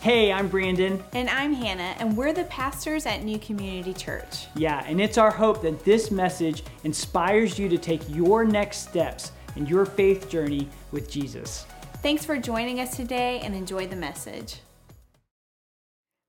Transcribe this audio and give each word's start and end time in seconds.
Hey, 0.00 0.32
I'm 0.32 0.46
Brandon. 0.46 1.02
And 1.12 1.28
I'm 1.28 1.52
Hannah, 1.52 1.96
and 1.98 2.16
we're 2.16 2.32
the 2.32 2.44
pastors 2.44 3.04
at 3.04 3.24
New 3.24 3.36
Community 3.40 3.92
Church. 3.92 4.46
Yeah, 4.54 4.84
and 4.86 5.00
it's 5.00 5.18
our 5.18 5.32
hope 5.32 5.60
that 5.62 5.84
this 5.84 6.12
message 6.12 6.62
inspires 6.84 7.58
you 7.58 7.68
to 7.68 7.76
take 7.76 8.08
your 8.08 8.44
next 8.44 8.88
steps 8.88 9.32
in 9.56 9.66
your 9.66 9.84
faith 9.84 10.30
journey 10.30 10.68
with 10.92 11.10
Jesus. 11.10 11.66
Thanks 12.00 12.24
for 12.24 12.38
joining 12.38 12.78
us 12.78 12.96
today 12.96 13.40
and 13.40 13.56
enjoy 13.56 13.88
the 13.88 13.96
message. 13.96 14.60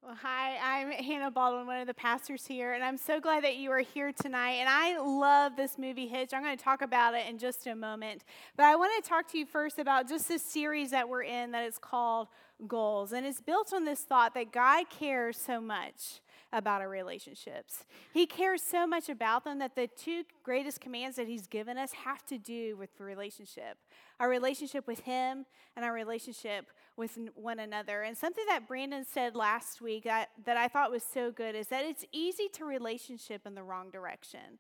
Well, 0.10 0.18
hi, 0.23 0.57
I'm 0.64 0.89
Hannah 0.89 1.30
Baldwin, 1.30 1.68
one 1.68 1.82
of 1.82 1.86
the 1.86 1.94
pastors 1.94 2.48
here, 2.48 2.73
and 2.73 2.84
I'm 2.84 2.98
so 2.98 3.20
glad 3.20 3.44
that 3.44 3.58
you 3.58 3.70
are 3.70 3.82
here 3.82 4.12
tonight. 4.12 4.54
And 4.54 4.68
I 4.68 4.98
love 4.98 5.55
this 5.55 5.78
movie 5.78 6.08
Hitch. 6.08 6.34
I'm 6.34 6.41
going 6.41 6.58
to 6.58 6.64
talk 6.64 6.82
about 6.82 7.14
it 7.14 7.28
in 7.28 7.38
just 7.38 7.68
a 7.68 7.76
moment. 7.76 8.23
But 8.58 8.66
I 8.66 8.76
want 8.76 8.91
to 9.04 9.08
talk 9.08 9.32
to 9.34 9.38
you 9.38 9.45
first 9.45 9.77
about 9.77 10.09
just 10.09 10.27
this 10.27 10.41
series 10.41 10.90
that 10.90 11.08
we're 11.08 11.22
in 11.22 11.52
that 11.52 11.64
is 11.64 11.77
called 11.77 12.27
Goals. 12.68 13.14
And 13.14 13.23
it's 13.23 13.40
built 13.40 13.72
on 13.72 13.86
this 13.86 14.00
thought 14.00 14.34
that 14.34 14.52
God 14.52 14.90
cares 14.90 15.38
so 15.38 15.62
much 15.62 16.21
about 16.52 16.82
our 16.82 16.90
relationships. 16.90 17.85
He 18.12 18.26
cares 18.26 18.63
so 18.63 18.88
much 18.88 19.10
about 19.10 19.44
them 19.44 19.60
that 19.60 19.76
the 19.76 19.85
two 19.85 20.23
greatest 20.41 20.82
commands 20.82 21.18
that 21.18 21.27
He's 21.27 21.46
given 21.46 21.77
us 21.77 21.91
have 21.91 22.26
to 22.26 22.40
do 22.40 22.76
with 22.77 22.90
relationship 22.99 23.77
our 24.20 24.27
relationship 24.27 24.85
with 24.85 25.02
Him 25.02 25.46
and 25.76 25.85
our 25.85 25.94
relationship 25.94 26.66
with 26.99 27.17
one 27.34 27.59
another. 27.59 28.02
And 28.02 28.16
something 28.16 28.44
that 28.48 28.67
Brandon 28.67 29.05
said 29.05 29.35
last 29.35 29.81
week 29.81 30.03
that, 30.03 30.30
that 30.45 30.57
I 30.57 30.67
thought 30.67 30.91
was 30.91 31.02
so 31.02 31.31
good 31.31 31.55
is 31.55 31.67
that 31.67 31.85
it's 31.85 32.05
easy 32.12 32.49
to 32.53 32.66
relationship 32.66 33.48
in 33.48 33.55
the 33.55 33.63
wrong 33.63 33.90
direction. 33.90 34.59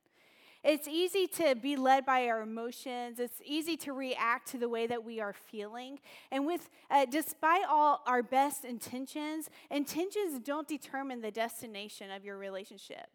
It's 0.63 0.87
easy 0.87 1.27
to 1.27 1.55
be 1.55 1.75
led 1.75 2.05
by 2.05 2.27
our 2.27 2.41
emotions. 2.41 3.19
It's 3.19 3.41
easy 3.45 3.77
to 3.77 3.93
react 3.93 4.49
to 4.51 4.57
the 4.57 4.67
way 4.67 4.87
that 4.87 5.03
we 5.03 5.19
are 5.19 5.33
feeling. 5.33 5.99
And 6.31 6.45
with, 6.45 6.69
uh, 6.89 7.05
despite 7.05 7.63
all 7.69 8.01
our 8.07 8.23
best 8.23 8.65
intentions, 8.65 9.49
intentions 9.69 10.39
don't 10.43 10.67
determine 10.67 11.21
the 11.21 11.31
destination 11.31 12.09
of 12.09 12.25
your 12.25 12.37
relationship. 12.37 13.07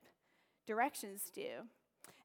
Directions 0.67 1.31
do. 1.35 1.65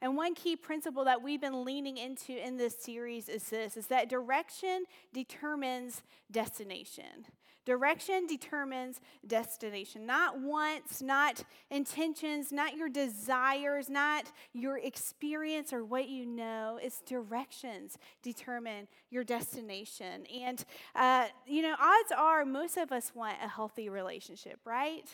And 0.02 0.16
one 0.16 0.33
key 0.33 0.55
principle 0.55 1.05
that 1.05 1.22
we've 1.22 1.42
been 1.42 1.66
leaning 1.66 1.97
into 1.97 2.38
in 2.38 2.58
this 2.58 2.75
series 2.81 3.28
is 3.28 3.50
this 3.50 3.75
is 3.75 3.88
that 3.88 4.09
direction 4.09 4.86
determines 5.14 6.03
destination. 6.31 7.25
Direction 7.66 8.25
determines 8.25 9.00
destination. 9.27 10.05
Not 10.05 10.39
wants, 10.39 11.03
not 11.03 11.44
intentions, 11.70 12.52
not 12.52 12.75
your 12.75 12.89
desires, 12.89 13.89
not 13.89 14.31
your 14.53 14.80
experience 14.80 15.72
or 15.72 15.83
what 15.83 16.09
you 16.09 16.25
know. 16.25 16.80
It's 16.81 17.02
directions 17.02 18.00
determine 18.23 18.88
your 19.11 19.23
destination. 19.23 20.25
And, 20.27 20.66
uh, 20.95 21.27
you 21.45 21.61
know, 21.61 21.75
odds 21.80 22.11
are 22.17 22.44
most 22.44 22.77
of 22.77 22.92
us 22.92 23.11
want 23.14 23.36
a 23.44 23.47
healthy 23.47 23.89
relationship, 23.89 24.59
right? 24.66 25.05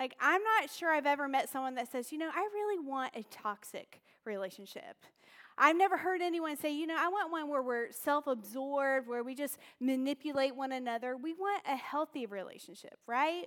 Like, 0.00 0.16
I'm 0.18 0.42
not 0.42 0.70
sure 0.70 0.90
I've 0.90 1.06
ever 1.06 1.28
met 1.28 1.48
someone 1.50 1.74
that 1.74 1.92
says, 1.92 2.10
you 2.10 2.18
know, 2.18 2.30
I 2.34 2.48
really 2.54 2.84
want 2.84 3.14
a 3.14 3.22
toxic 3.24 4.00
relationship. 4.24 4.96
I've 5.58 5.76
never 5.76 5.98
heard 5.98 6.22
anyone 6.22 6.56
say, 6.56 6.72
you 6.72 6.86
know, 6.86 6.96
I 6.98 7.08
want 7.08 7.30
one 7.30 7.48
where 7.48 7.62
we're 7.62 7.92
self 7.92 8.26
absorbed, 8.26 9.06
where 9.08 9.22
we 9.22 9.34
just 9.34 9.58
manipulate 9.78 10.56
one 10.56 10.72
another. 10.72 11.16
We 11.16 11.34
want 11.34 11.62
a 11.68 11.76
healthy 11.76 12.24
relationship, 12.26 12.98
right? 13.06 13.46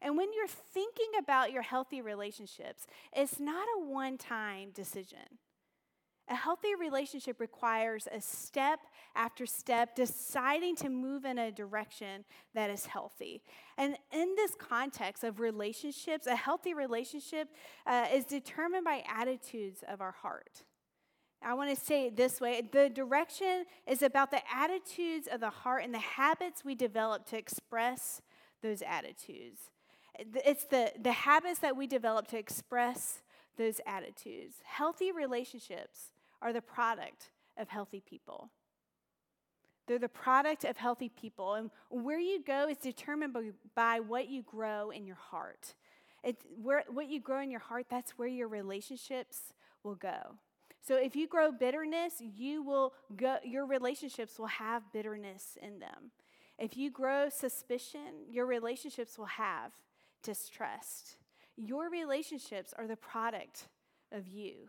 And 0.00 0.16
when 0.16 0.32
you're 0.32 0.46
thinking 0.46 1.10
about 1.18 1.50
your 1.50 1.62
healthy 1.62 2.00
relationships, 2.00 2.86
it's 3.12 3.40
not 3.40 3.66
a 3.76 3.84
one 3.84 4.18
time 4.18 4.70
decision. 4.72 5.38
A 6.30 6.34
healthy 6.34 6.74
relationship 6.74 7.40
requires 7.40 8.06
a 8.12 8.20
step 8.20 8.80
after 9.14 9.46
step 9.46 9.96
deciding 9.96 10.76
to 10.76 10.90
move 10.90 11.24
in 11.24 11.38
a 11.38 11.50
direction 11.50 12.24
that 12.54 12.68
is 12.70 12.86
healthy. 12.86 13.42
And 13.78 13.96
in 14.12 14.34
this 14.36 14.54
context 14.58 15.24
of 15.24 15.40
relationships, 15.40 16.26
a 16.26 16.36
healthy 16.36 16.74
relationship 16.74 17.48
uh, 17.86 18.06
is 18.12 18.24
determined 18.24 18.84
by 18.84 19.04
attitudes 19.08 19.82
of 19.88 20.00
our 20.00 20.12
heart. 20.12 20.64
I 21.42 21.54
want 21.54 21.70
to 21.70 21.76
say 21.76 22.06
it 22.06 22.16
this 22.16 22.40
way 22.40 22.62
the 22.72 22.90
direction 22.90 23.64
is 23.86 24.02
about 24.02 24.30
the 24.30 24.40
attitudes 24.52 25.28
of 25.30 25.40
the 25.40 25.50
heart 25.50 25.84
and 25.84 25.94
the 25.94 25.98
habits 25.98 26.64
we 26.64 26.74
develop 26.74 27.26
to 27.26 27.38
express 27.38 28.20
those 28.62 28.82
attitudes. 28.82 29.70
It's 30.18 30.64
the, 30.64 30.92
the 31.00 31.12
habits 31.12 31.60
that 31.60 31.76
we 31.76 31.86
develop 31.86 32.26
to 32.28 32.38
express 32.38 33.22
those 33.56 33.80
attitudes. 33.86 34.56
Healthy 34.64 35.12
relationships 35.12 36.10
are 36.42 36.52
the 36.52 36.60
product 36.60 37.30
of 37.56 37.68
healthy 37.68 38.00
people. 38.00 38.50
They're 39.86 39.98
the 39.98 40.08
product 40.08 40.64
of 40.64 40.76
healthy 40.76 41.08
people. 41.08 41.54
And 41.54 41.70
where 41.88 42.18
you 42.18 42.42
go 42.44 42.68
is 42.68 42.76
determined 42.76 43.34
by, 43.74 44.00
what 44.00 44.28
you 44.28 44.42
grow 44.42 44.90
in 44.90 45.06
your 45.06 45.16
heart. 45.16 45.74
It's 46.22 46.44
where, 46.62 46.84
what 46.88 47.08
you 47.08 47.20
grow 47.20 47.40
in 47.40 47.50
your 47.50 47.60
heart, 47.60 47.86
that's 47.88 48.12
where 48.12 48.28
your 48.28 48.48
relationships 48.48 49.54
will 49.82 49.94
go. 49.94 50.36
So 50.86 50.96
if 50.96 51.16
you 51.16 51.26
grow 51.26 51.50
bitterness, 51.50 52.14
you 52.20 52.62
will 52.62 52.92
go, 53.16 53.38
your 53.44 53.66
relationships 53.66 54.38
will 54.38 54.46
have 54.46 54.82
bitterness 54.92 55.56
in 55.60 55.78
them. 55.78 56.12
If 56.58 56.76
you 56.76 56.90
grow 56.90 57.28
suspicion, 57.28 58.26
your 58.28 58.46
relationships 58.46 59.16
will 59.16 59.26
have 59.26 59.72
distrust. 60.22 61.16
Your 61.56 61.90
relationships 61.90 62.74
are 62.76 62.86
the 62.86 62.96
product 62.96 63.68
of 64.12 64.26
you. 64.28 64.68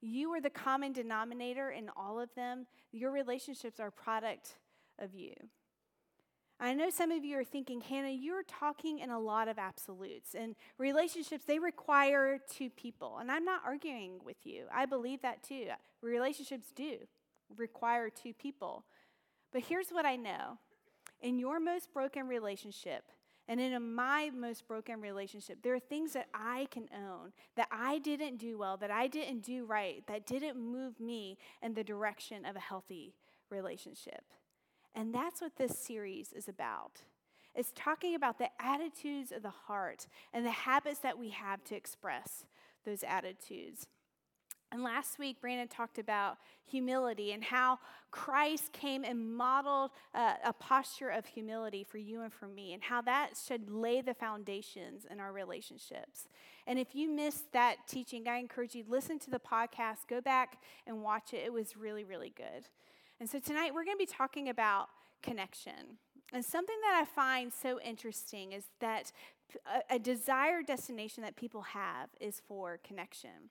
You 0.00 0.32
are 0.32 0.40
the 0.40 0.50
common 0.50 0.92
denominator 0.92 1.70
in 1.70 1.90
all 1.96 2.18
of 2.18 2.34
them. 2.34 2.66
Your 2.92 3.10
relationships 3.10 3.80
are 3.80 3.88
a 3.88 3.92
product 3.92 4.56
of 4.98 5.14
you. 5.14 5.34
I 6.62 6.74
know 6.74 6.90
some 6.90 7.10
of 7.10 7.24
you 7.24 7.38
are 7.38 7.44
thinking, 7.44 7.80
Hannah, 7.80 8.10
you're 8.10 8.42
talking 8.42 8.98
in 8.98 9.08
a 9.08 9.18
lot 9.18 9.48
of 9.48 9.58
absolutes. 9.58 10.34
And 10.34 10.54
relationships, 10.76 11.44
they 11.46 11.58
require 11.58 12.38
two 12.50 12.68
people. 12.68 13.16
And 13.18 13.30
I'm 13.30 13.46
not 13.46 13.62
arguing 13.64 14.20
with 14.24 14.36
you. 14.44 14.64
I 14.72 14.84
believe 14.84 15.22
that 15.22 15.42
too. 15.42 15.68
Relationships 16.02 16.70
do 16.74 16.98
require 17.56 18.10
two 18.10 18.34
people. 18.34 18.84
But 19.52 19.62
here's 19.62 19.88
what 19.88 20.04
I 20.04 20.16
know 20.16 20.58
in 21.22 21.38
your 21.38 21.60
most 21.60 21.92
broken 21.92 22.28
relationship, 22.28 23.04
and 23.50 23.58
in 23.58 23.96
my 23.96 24.30
most 24.32 24.68
broken 24.68 25.00
relationship, 25.00 25.58
there 25.62 25.74
are 25.74 25.80
things 25.80 26.12
that 26.12 26.28
I 26.32 26.68
can 26.70 26.88
own 26.94 27.32
that 27.56 27.66
I 27.72 27.98
didn't 27.98 28.36
do 28.36 28.56
well, 28.56 28.76
that 28.76 28.92
I 28.92 29.08
didn't 29.08 29.40
do 29.40 29.64
right, 29.64 30.04
that 30.06 30.24
didn't 30.24 30.56
move 30.56 31.00
me 31.00 31.36
in 31.60 31.74
the 31.74 31.82
direction 31.82 32.44
of 32.44 32.54
a 32.54 32.60
healthy 32.60 33.12
relationship. 33.50 34.22
And 34.94 35.12
that's 35.12 35.40
what 35.40 35.56
this 35.56 35.76
series 35.76 36.32
is 36.32 36.48
about. 36.48 37.02
It's 37.56 37.72
talking 37.74 38.14
about 38.14 38.38
the 38.38 38.50
attitudes 38.60 39.32
of 39.32 39.42
the 39.42 39.50
heart 39.50 40.06
and 40.32 40.46
the 40.46 40.52
habits 40.52 41.00
that 41.00 41.18
we 41.18 41.30
have 41.30 41.64
to 41.64 41.74
express 41.74 42.44
those 42.86 43.02
attitudes. 43.02 43.88
And 44.72 44.84
last 44.84 45.18
week, 45.18 45.40
Brandon 45.40 45.66
talked 45.66 45.98
about 45.98 46.38
humility 46.64 47.32
and 47.32 47.42
how 47.42 47.80
Christ 48.12 48.72
came 48.72 49.04
and 49.04 49.34
modeled 49.34 49.90
uh, 50.14 50.34
a 50.44 50.52
posture 50.52 51.08
of 51.08 51.26
humility 51.26 51.82
for 51.82 51.98
you 51.98 52.22
and 52.22 52.32
for 52.32 52.46
me, 52.46 52.72
and 52.72 52.82
how 52.82 53.00
that 53.02 53.30
should 53.36 53.68
lay 53.68 54.00
the 54.00 54.14
foundations 54.14 55.06
in 55.10 55.18
our 55.18 55.32
relationships. 55.32 56.28
And 56.68 56.78
if 56.78 56.94
you 56.94 57.10
missed 57.10 57.52
that 57.52 57.76
teaching, 57.88 58.28
I 58.28 58.38
encourage 58.38 58.76
you 58.76 58.84
to 58.84 58.90
listen 58.90 59.18
to 59.20 59.30
the 59.30 59.40
podcast, 59.40 60.06
go 60.08 60.20
back 60.20 60.58
and 60.86 61.02
watch 61.02 61.32
it. 61.32 61.42
It 61.44 61.52
was 61.52 61.76
really, 61.76 62.04
really 62.04 62.32
good. 62.36 62.68
And 63.18 63.28
so 63.28 63.40
tonight, 63.40 63.74
we're 63.74 63.84
going 63.84 63.96
to 63.96 64.06
be 64.06 64.06
talking 64.06 64.48
about 64.48 64.88
connection. 65.20 65.98
And 66.32 66.44
something 66.44 66.76
that 66.82 67.00
I 67.02 67.04
find 67.04 67.52
so 67.52 67.80
interesting 67.80 68.52
is 68.52 68.64
that 68.80 69.10
a, 69.66 69.96
a 69.96 69.98
desired 69.98 70.66
destination 70.66 71.24
that 71.24 71.34
people 71.34 71.62
have 71.62 72.10
is 72.20 72.40
for 72.46 72.78
connection. 72.86 73.50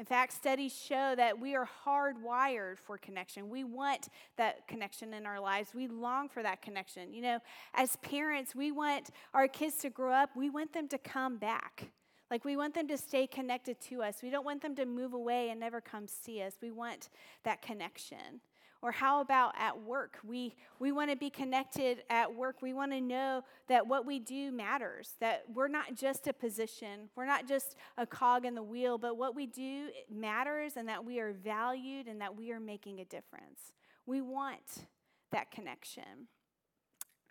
In 0.00 0.06
fact, 0.06 0.32
studies 0.32 0.74
show 0.74 1.12
that 1.14 1.38
we 1.38 1.54
are 1.54 1.68
hardwired 1.84 2.78
for 2.78 2.96
connection. 2.96 3.50
We 3.50 3.64
want 3.64 4.08
that 4.38 4.66
connection 4.66 5.12
in 5.12 5.26
our 5.26 5.38
lives. 5.38 5.74
We 5.74 5.88
long 5.88 6.30
for 6.30 6.42
that 6.42 6.62
connection. 6.62 7.12
You 7.12 7.20
know, 7.20 7.38
as 7.74 7.96
parents, 7.96 8.54
we 8.54 8.72
want 8.72 9.10
our 9.34 9.46
kids 9.46 9.76
to 9.82 9.90
grow 9.90 10.14
up, 10.14 10.30
we 10.34 10.48
want 10.48 10.72
them 10.72 10.88
to 10.88 10.96
come 10.96 11.36
back. 11.36 11.90
Like, 12.30 12.46
we 12.46 12.56
want 12.56 12.72
them 12.72 12.88
to 12.88 12.96
stay 12.96 13.26
connected 13.26 13.78
to 13.90 14.00
us. 14.00 14.22
We 14.22 14.30
don't 14.30 14.46
want 14.46 14.62
them 14.62 14.74
to 14.76 14.86
move 14.86 15.12
away 15.12 15.50
and 15.50 15.60
never 15.60 15.82
come 15.82 16.06
see 16.06 16.40
us. 16.40 16.54
We 16.62 16.70
want 16.70 17.10
that 17.44 17.60
connection. 17.60 18.40
Or 18.82 18.92
how 18.92 19.20
about 19.20 19.54
at 19.58 19.82
work? 19.82 20.18
We, 20.24 20.54
we 20.78 20.90
want 20.90 21.10
to 21.10 21.16
be 21.16 21.28
connected 21.28 22.02
at 22.08 22.34
work. 22.34 22.62
We 22.62 22.72
want 22.72 22.92
to 22.92 23.00
know 23.00 23.42
that 23.68 23.86
what 23.86 24.06
we 24.06 24.18
do 24.18 24.50
matters, 24.50 25.16
that 25.20 25.44
we're 25.52 25.68
not 25.68 25.94
just 25.94 26.26
a 26.26 26.32
position, 26.32 27.10
we're 27.14 27.26
not 27.26 27.46
just 27.46 27.76
a 27.98 28.06
cog 28.06 28.46
in 28.46 28.54
the 28.54 28.62
wheel, 28.62 28.96
but 28.96 29.18
what 29.18 29.34
we 29.36 29.46
do 29.46 29.88
matters 30.10 30.76
and 30.76 30.88
that 30.88 31.04
we 31.04 31.20
are 31.20 31.32
valued 31.32 32.06
and 32.06 32.22
that 32.22 32.34
we 32.34 32.52
are 32.52 32.60
making 32.60 33.00
a 33.00 33.04
difference. 33.04 33.74
We 34.06 34.22
want 34.22 34.86
that 35.30 35.50
connection. 35.50 36.28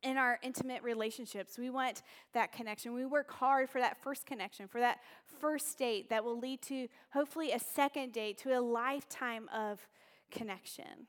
In 0.04 0.18
our 0.18 0.40
intimate 0.44 0.84
relationships, 0.84 1.57
we 1.57 1.69
want 1.69 2.04
that 2.34 2.54
connection. 2.54 2.94
We 2.94 3.06
work 3.06 3.31
hard 3.31 3.69
for 3.69 3.81
that 3.81 3.98
first 4.02 4.25
connection, 4.25 4.68
for 4.68 4.80
that 4.80 5.00
first 5.42 5.78
date 5.78 6.10
that 6.10 6.24
will 6.24 6.40
lead 6.40 6.62
to 6.63 6.88
hopefully 7.12 7.52
a 7.52 7.60
second 7.60 8.13
date, 8.13 8.38
to 8.40 8.57
a 8.57 8.62
lifetime 8.62 9.50
of 9.54 9.86
connection. 10.31 11.07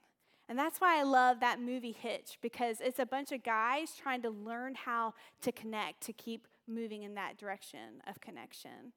And 0.51 0.59
that's 0.59 0.81
why 0.81 0.99
I 0.99 1.05
love 1.05 1.39
that 1.39 1.61
movie 1.61 1.93
Hitch, 1.93 2.37
because 2.43 2.81
it's 2.81 2.99
a 2.99 3.07
bunch 3.07 3.31
of 3.31 3.45
guys 3.45 3.93
trying 3.97 4.21
to 4.23 4.31
learn 4.31 4.75
how 4.75 5.15
to 5.43 5.53
connect, 5.53 6.01
to 6.03 6.13
keep 6.13 6.49
moving 6.67 7.05
in 7.05 7.15
that 7.15 7.39
direction 7.39 8.03
of 8.09 8.21
connection. 8.21 8.93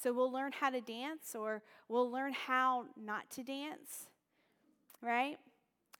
So 0.00 0.12
we'll 0.12 0.30
learn 0.30 0.52
how 0.52 0.70
to 0.70 0.80
dance, 0.80 1.34
or 1.34 1.62
we'll 1.88 2.08
learn 2.08 2.32
how 2.32 2.86
not 2.96 3.30
to 3.30 3.42
dance, 3.42 4.06
right? 5.02 5.38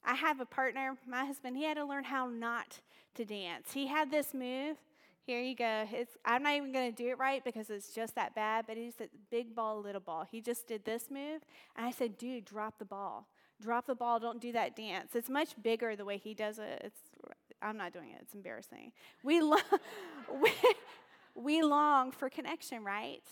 I 0.04 0.14
have 0.14 0.38
a 0.38 0.46
partner, 0.46 0.96
my 1.04 1.24
husband, 1.24 1.56
he 1.56 1.64
had 1.64 1.78
to 1.78 1.84
learn 1.84 2.04
how 2.04 2.28
not 2.28 2.78
to 3.16 3.24
dance. 3.24 3.72
He 3.72 3.88
had 3.88 4.12
this 4.12 4.32
move. 4.32 4.76
Here 5.26 5.40
you 5.40 5.56
go. 5.56 5.84
It's, 5.90 6.16
I'm 6.24 6.44
not 6.44 6.54
even 6.54 6.70
going 6.70 6.94
to 6.94 6.96
do 6.96 7.10
it 7.10 7.18
right 7.18 7.44
because 7.44 7.70
it's 7.70 7.92
just 7.92 8.14
that 8.14 8.36
bad, 8.36 8.66
but 8.68 8.76
he's 8.76 9.00
a 9.00 9.08
big 9.32 9.56
ball, 9.56 9.82
little 9.82 10.00
ball. 10.00 10.28
He 10.30 10.40
just 10.40 10.68
did 10.68 10.84
this 10.84 11.10
move. 11.10 11.42
And 11.74 11.84
I 11.84 11.90
said, 11.90 12.18
dude, 12.18 12.44
drop 12.44 12.78
the 12.78 12.84
ball. 12.84 13.26
Drop 13.62 13.86
the 13.86 13.94
ball. 13.94 14.18
Don't 14.18 14.40
do 14.40 14.52
that 14.52 14.76
dance. 14.76 15.14
It's 15.14 15.30
much 15.30 15.50
bigger 15.62 15.96
the 15.96 16.04
way 16.04 16.18
he 16.18 16.34
does 16.34 16.58
it. 16.58 16.82
It's, 16.84 17.00
I'm 17.60 17.76
not 17.76 17.92
doing 17.92 18.10
it. 18.10 18.18
It's 18.22 18.34
embarrassing. 18.34 18.92
We, 19.22 19.40
lo- 19.40 19.56
we, 20.42 20.50
we 21.34 21.62
long 21.62 22.10
for 22.10 22.28
connection, 22.28 22.84
right? 22.84 23.22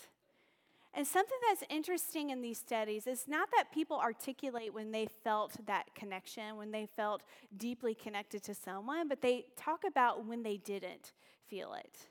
And 0.93 1.07
something 1.07 1.37
that's 1.47 1.63
interesting 1.69 2.31
in 2.31 2.41
these 2.41 2.57
studies 2.57 3.07
is 3.07 3.25
not 3.27 3.49
that 3.55 3.71
people 3.73 3.97
articulate 3.97 4.73
when 4.73 4.91
they 4.91 5.07
felt 5.23 5.55
that 5.65 5.93
connection, 5.95 6.57
when 6.57 6.71
they 6.71 6.85
felt 6.85 7.21
deeply 7.55 7.95
connected 7.95 8.43
to 8.43 8.53
someone, 8.53 9.07
but 9.07 9.21
they 9.21 9.45
talk 9.55 9.83
about 9.87 10.25
when 10.25 10.43
they 10.43 10.57
didn't 10.57 11.13
feel 11.47 11.73
it. 11.73 12.07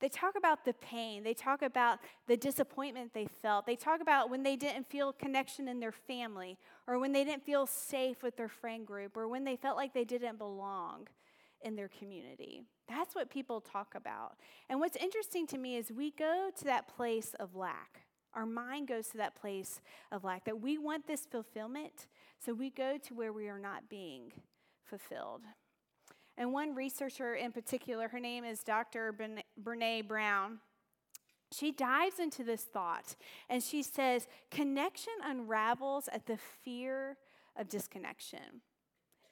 They 0.00 0.08
talk 0.08 0.34
about 0.36 0.64
the 0.64 0.74
pain. 0.74 1.24
They 1.24 1.34
talk 1.34 1.62
about 1.62 1.98
the 2.26 2.36
disappointment 2.36 3.12
they 3.14 3.26
felt. 3.26 3.66
They 3.66 3.76
talk 3.76 4.00
about 4.00 4.30
when 4.30 4.42
they 4.42 4.54
didn't 4.54 4.88
feel 4.88 5.12
connection 5.12 5.66
in 5.68 5.80
their 5.80 5.92
family, 5.92 6.56
or 6.86 6.98
when 6.98 7.12
they 7.12 7.24
didn't 7.24 7.44
feel 7.44 7.66
safe 7.66 8.22
with 8.22 8.36
their 8.36 8.48
friend 8.48 8.86
group, 8.86 9.16
or 9.16 9.28
when 9.28 9.44
they 9.44 9.56
felt 9.56 9.76
like 9.76 9.92
they 9.94 10.04
didn't 10.04 10.38
belong 10.38 11.08
in 11.62 11.74
their 11.74 11.88
community. 11.88 12.62
That's 12.88 13.14
what 13.14 13.30
people 13.30 13.60
talk 13.60 13.94
about. 13.96 14.36
And 14.68 14.78
what's 14.78 14.96
interesting 14.96 15.46
to 15.48 15.58
me 15.58 15.76
is 15.76 15.90
we 15.90 16.12
go 16.12 16.50
to 16.56 16.64
that 16.64 16.88
place 16.88 17.34
of 17.40 17.56
lack. 17.56 18.02
Our 18.34 18.46
mind 18.46 18.88
goes 18.88 19.08
to 19.08 19.16
that 19.16 19.34
place 19.34 19.80
of 20.12 20.22
lack, 20.22 20.44
that 20.44 20.60
we 20.60 20.78
want 20.78 21.06
this 21.06 21.26
fulfillment, 21.26 22.06
so 22.38 22.54
we 22.54 22.70
go 22.70 22.96
to 22.98 23.14
where 23.14 23.32
we 23.32 23.48
are 23.48 23.58
not 23.58 23.88
being 23.88 24.32
fulfilled. 24.84 25.42
And 26.38 26.52
one 26.52 26.74
researcher 26.74 27.34
in 27.34 27.52
particular, 27.52 28.08
her 28.08 28.20
name 28.20 28.44
is 28.44 28.62
Dr. 28.62 29.14
Brene 29.62 30.08
Brown. 30.08 30.60
She 31.52 31.72
dives 31.72 32.18
into 32.18 32.44
this 32.44 32.62
thought 32.62 33.16
and 33.50 33.62
she 33.62 33.82
says, 33.82 34.26
Connection 34.50 35.14
unravels 35.22 36.08
at 36.12 36.26
the 36.26 36.38
fear 36.64 37.18
of 37.56 37.68
disconnection. 37.68 38.62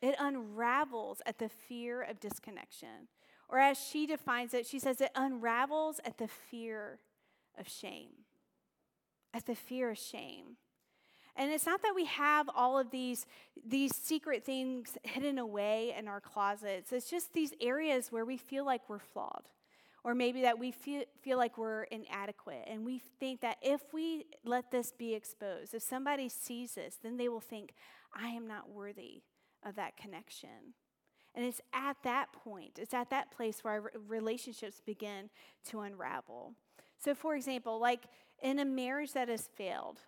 It 0.03 0.17
unravels 0.19 1.23
at 1.25 1.39
the 1.39 1.49
fear 1.49 2.03
of 2.03 2.21
disconnection. 2.21 3.09
Or 3.49 3.59
as 3.59 3.79
she 3.79 4.07
defines 4.07 4.53
it, 4.53 4.67
she 4.67 4.79
says 4.79 5.01
it 5.01 5.13
unravels 5.15 6.01
at 6.05 6.19
the 6.19 6.29
fear 6.29 6.99
of 7.59 7.69
shame 7.69 8.27
at 9.37 9.45
the 9.45 9.55
fear 9.55 9.91
of 9.91 9.99
shame. 9.99 10.57
And 11.37 11.53
it's 11.53 11.67
not 11.67 11.83
that 11.83 11.95
we 11.95 12.07
have 12.07 12.49
all 12.55 12.79
of 12.79 12.91
these, 12.91 13.27
these 13.67 13.95
secret 13.95 14.45
things 14.45 14.97
hidden 15.03 15.39
away 15.39 15.95
in 15.97 16.09
our 16.09 16.21
closets. 16.21 16.93
It's 16.93 17.11
just 17.11 17.35
these 17.35 17.53
areas 17.61 18.09
where 18.11 18.25
we 18.25 18.39
feel 18.39 18.65
like 18.65 18.89
we're 18.89 18.99
flawed. 18.99 19.43
Or 20.03 20.15
maybe 20.15 20.43
that 20.43 20.59
we 20.59 20.71
feel, 20.71 21.03
feel 21.21 21.37
like 21.37 21.59
we're 21.59 21.83
inadequate. 21.85 22.65
And 22.69 22.87
we 22.87 23.03
think 23.21 23.41
that 23.41 23.59
if 23.61 23.83
we 23.93 24.25
let 24.45 24.71
this 24.71 24.93
be 24.93 25.15
exposed, 25.15 25.75
if 25.75 25.83
somebody 25.83 26.29
sees 26.29 26.75
this, 26.75 26.97
then 27.03 27.17
they 27.17 27.29
will 27.29 27.41
think, 27.41 27.75
I 28.15 28.29
am 28.29 28.47
not 28.47 28.71
worthy 28.71 29.23
of 29.65 29.75
that 29.75 29.97
connection. 29.97 30.75
And 31.35 31.45
it's 31.45 31.61
at 31.75 31.97
that 32.05 32.33
point, 32.33 32.79
it's 32.81 32.95
at 32.95 33.11
that 33.11 33.31
place 33.31 33.63
where 33.63 33.75
our 33.75 33.93
relationships 34.09 34.81
begin 34.85 35.29
to 35.69 35.81
unravel. 35.81 36.55
So, 36.99 37.15
for 37.15 37.35
example, 37.35 37.79
like 37.79 38.05
in 38.43 38.59
a 38.59 38.65
marriage 38.65 39.13
that 39.13 39.29
has 39.29 39.49
failed. 39.55 39.99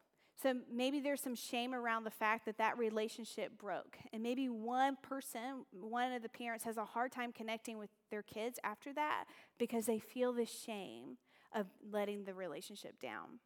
So 0.40 0.54
maybe 0.72 1.00
there's 1.00 1.20
some 1.20 1.34
shame 1.34 1.74
around 1.74 2.04
the 2.04 2.10
fact 2.10 2.46
that 2.46 2.58
that 2.58 2.78
relationship 2.78 3.58
broke. 3.58 3.98
And 4.12 4.22
maybe 4.22 4.48
one 4.48 4.96
person, 5.02 5.64
one 5.72 6.12
of 6.12 6.22
the 6.22 6.28
parents, 6.28 6.64
has 6.64 6.76
a 6.76 6.84
hard 6.84 7.10
time 7.10 7.32
connecting 7.32 7.76
with 7.76 7.90
their 8.10 8.22
kids 8.22 8.60
after 8.62 8.92
that 8.92 9.24
because 9.58 9.86
they 9.86 9.98
feel 9.98 10.32
the 10.32 10.46
shame 10.46 11.16
of 11.52 11.66
letting 11.90 12.24
the 12.24 12.34
relationship 12.34 13.00
down. 13.00 13.40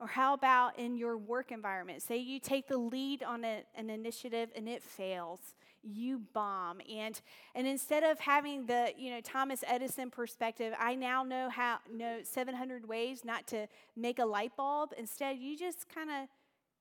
Or 0.00 0.08
how 0.08 0.34
about 0.34 0.78
in 0.78 0.96
your 0.96 1.16
work 1.16 1.52
environment? 1.52 2.02
Say 2.02 2.16
you 2.16 2.40
take 2.40 2.66
the 2.66 2.78
lead 2.78 3.22
on 3.22 3.44
a, 3.44 3.62
an 3.76 3.90
initiative 3.90 4.48
and 4.56 4.68
it 4.68 4.82
fails 4.82 5.54
you 5.82 6.20
bomb. 6.32 6.80
And, 6.90 7.20
and 7.54 7.66
instead 7.66 8.02
of 8.02 8.20
having 8.20 8.66
the, 8.66 8.92
you 8.96 9.10
know, 9.10 9.20
Thomas 9.20 9.64
Edison 9.66 10.10
perspective, 10.10 10.74
I 10.78 10.94
now 10.94 11.22
know 11.22 11.48
how, 11.48 11.78
know 11.92 12.20
700 12.22 12.88
ways 12.88 13.24
not 13.24 13.46
to 13.48 13.66
make 13.96 14.18
a 14.18 14.24
light 14.24 14.56
bulb. 14.56 14.90
Instead, 14.96 15.38
you 15.38 15.56
just 15.56 15.88
kind 15.88 16.10
of, 16.10 16.28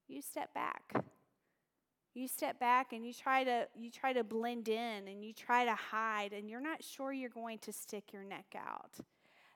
you 0.08 0.22
step 0.22 0.54
back. 0.54 0.94
You 2.16 2.28
step 2.28 2.60
back 2.60 2.92
and 2.92 3.06
you 3.06 3.14
try 3.14 3.44
to 3.44 3.68
you 3.78 3.92
try 3.92 4.14
to 4.14 4.24
blend 4.24 4.68
in 4.68 5.08
and 5.08 5.24
you 5.24 5.32
try 5.32 5.64
to 5.64 5.76
hide 5.76 6.34
and 6.34 6.50
you're 6.50 6.60
not 6.60 6.84
sure 6.84 7.14
you're 7.14 7.30
going 7.30 7.60
to 7.60 7.72
stick 7.72 8.12
your 8.12 8.24
neck 8.24 8.56
out. 8.58 8.98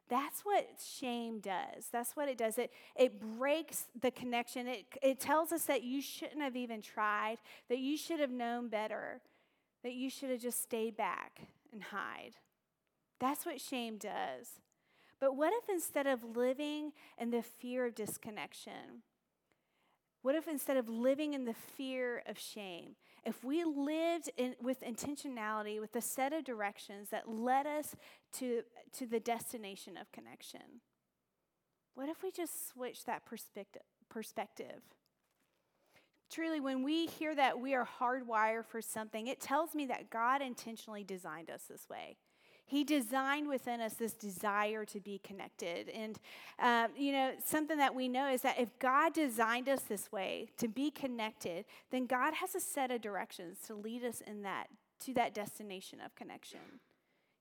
That's 0.10 0.42
what 0.42 0.70
shame 1.00 1.40
does. 1.40 1.88
That's 1.92 2.16
what 2.16 2.30
it 2.30 2.38
does. 2.38 2.58
It, 2.58 2.72
it 2.96 3.20
breaks 3.20 3.86
the 4.00 4.12
connection. 4.12 4.68
It, 4.68 4.86
it 5.02 5.20
tells 5.20 5.52
us 5.52 5.64
that 5.66 5.84
you 5.84 6.02
shouldn't 6.02 6.42
have 6.42 6.56
even 6.56 6.82
tried, 6.82 7.38
that 7.70 7.80
you 7.80 7.98
should 7.98 8.20
have 8.20 8.30
known 8.30 8.68
better 8.68 9.22
that 9.84 9.94
you 9.94 10.10
should 10.10 10.30
have 10.30 10.42
just 10.42 10.62
stayed 10.62 10.96
back 10.96 11.42
and 11.72 11.84
hide. 11.84 12.36
That's 13.20 13.46
what 13.46 13.62
shame 13.62 13.98
does. 13.98 14.60
But 15.20 15.36
what 15.36 15.54
if 15.54 15.70
instead 15.70 16.08
of 16.08 16.36
living 16.36 16.92
in 17.18 17.32
the 17.32 17.44
fear 17.44 17.86
of 17.86 17.96
disconnection, 17.96 19.04
what 20.22 20.36
if 20.36 20.48
instead 20.48 20.78
of 20.78 20.90
living 20.90 21.34
in 21.34 21.46
the 21.46 21.54
fear 21.54 22.24
of 22.26 22.40
shame, 22.40 22.96
if 23.26 23.44
we 23.44 23.64
lived 23.64 24.30
in, 24.38 24.56
with 24.62 24.82
intentionality, 24.82 25.80
with 25.80 25.96
a 25.96 26.02
set 26.02 26.34
of 26.34 26.44
directions 26.44 27.10
that 27.10 27.30
led 27.30 27.66
us 27.66 27.96
to, 28.34 28.64
to 28.98 29.06
the 29.06 29.20
destination 29.20 29.98
of 29.98 30.12
connection? 30.12 30.82
What 31.96 32.10
if 32.10 32.24
we 32.24 32.32
just 32.32 32.70
switch 32.70 33.06
that 33.06 33.26
perspective? 33.26 33.84
perspective? 34.10 34.82
Truly, 36.34 36.60
when 36.60 36.84
we 36.84 37.06
hear 37.06 37.36
that 37.36 37.60
we 37.60 37.74
are 37.76 37.88
hardwired 38.00 38.66
for 38.66 38.82
something, 38.82 39.28
it 39.28 39.40
tells 39.40 39.76
me 39.76 39.86
that 39.86 40.10
God 40.10 40.42
intentionally 40.42 41.04
designed 41.04 41.50
us 41.50 41.64
this 41.70 41.88
way. 41.90 42.18
He 42.66 42.84
designed 42.84 43.48
within 43.48 43.82
us 43.82 43.94
this 43.96 44.14
desire 44.14 44.86
to 44.86 45.00
be 45.00 45.20
connected. 45.20 45.90
And, 45.90 46.18
um, 46.60 46.92
you 46.98 47.12
know, 47.12 47.34
something 47.46 47.78
that 47.78 47.94
we 47.94 48.08
know 48.08 48.30
is 48.30 48.42
that 48.42 48.60
if 48.60 48.70
God 48.80 49.14
designed 49.14 49.68
us 49.70 49.82
this 49.82 50.12
way 50.12 50.48
to 50.58 50.68
be 50.68 50.90
connected, 50.90 51.66
then 51.92 52.06
God 52.06 52.34
has 52.34 52.56
a 52.56 52.60
set 52.60 52.90
of 52.90 53.02
directions 53.02 53.60
to 53.68 53.76
lead 53.76 54.04
us 54.04 54.22
in 54.22 54.44
that, 54.44 54.68
to 55.02 55.14
that 55.14 55.34
destination 55.34 56.00
of 56.04 56.16
connection. 56.16 56.60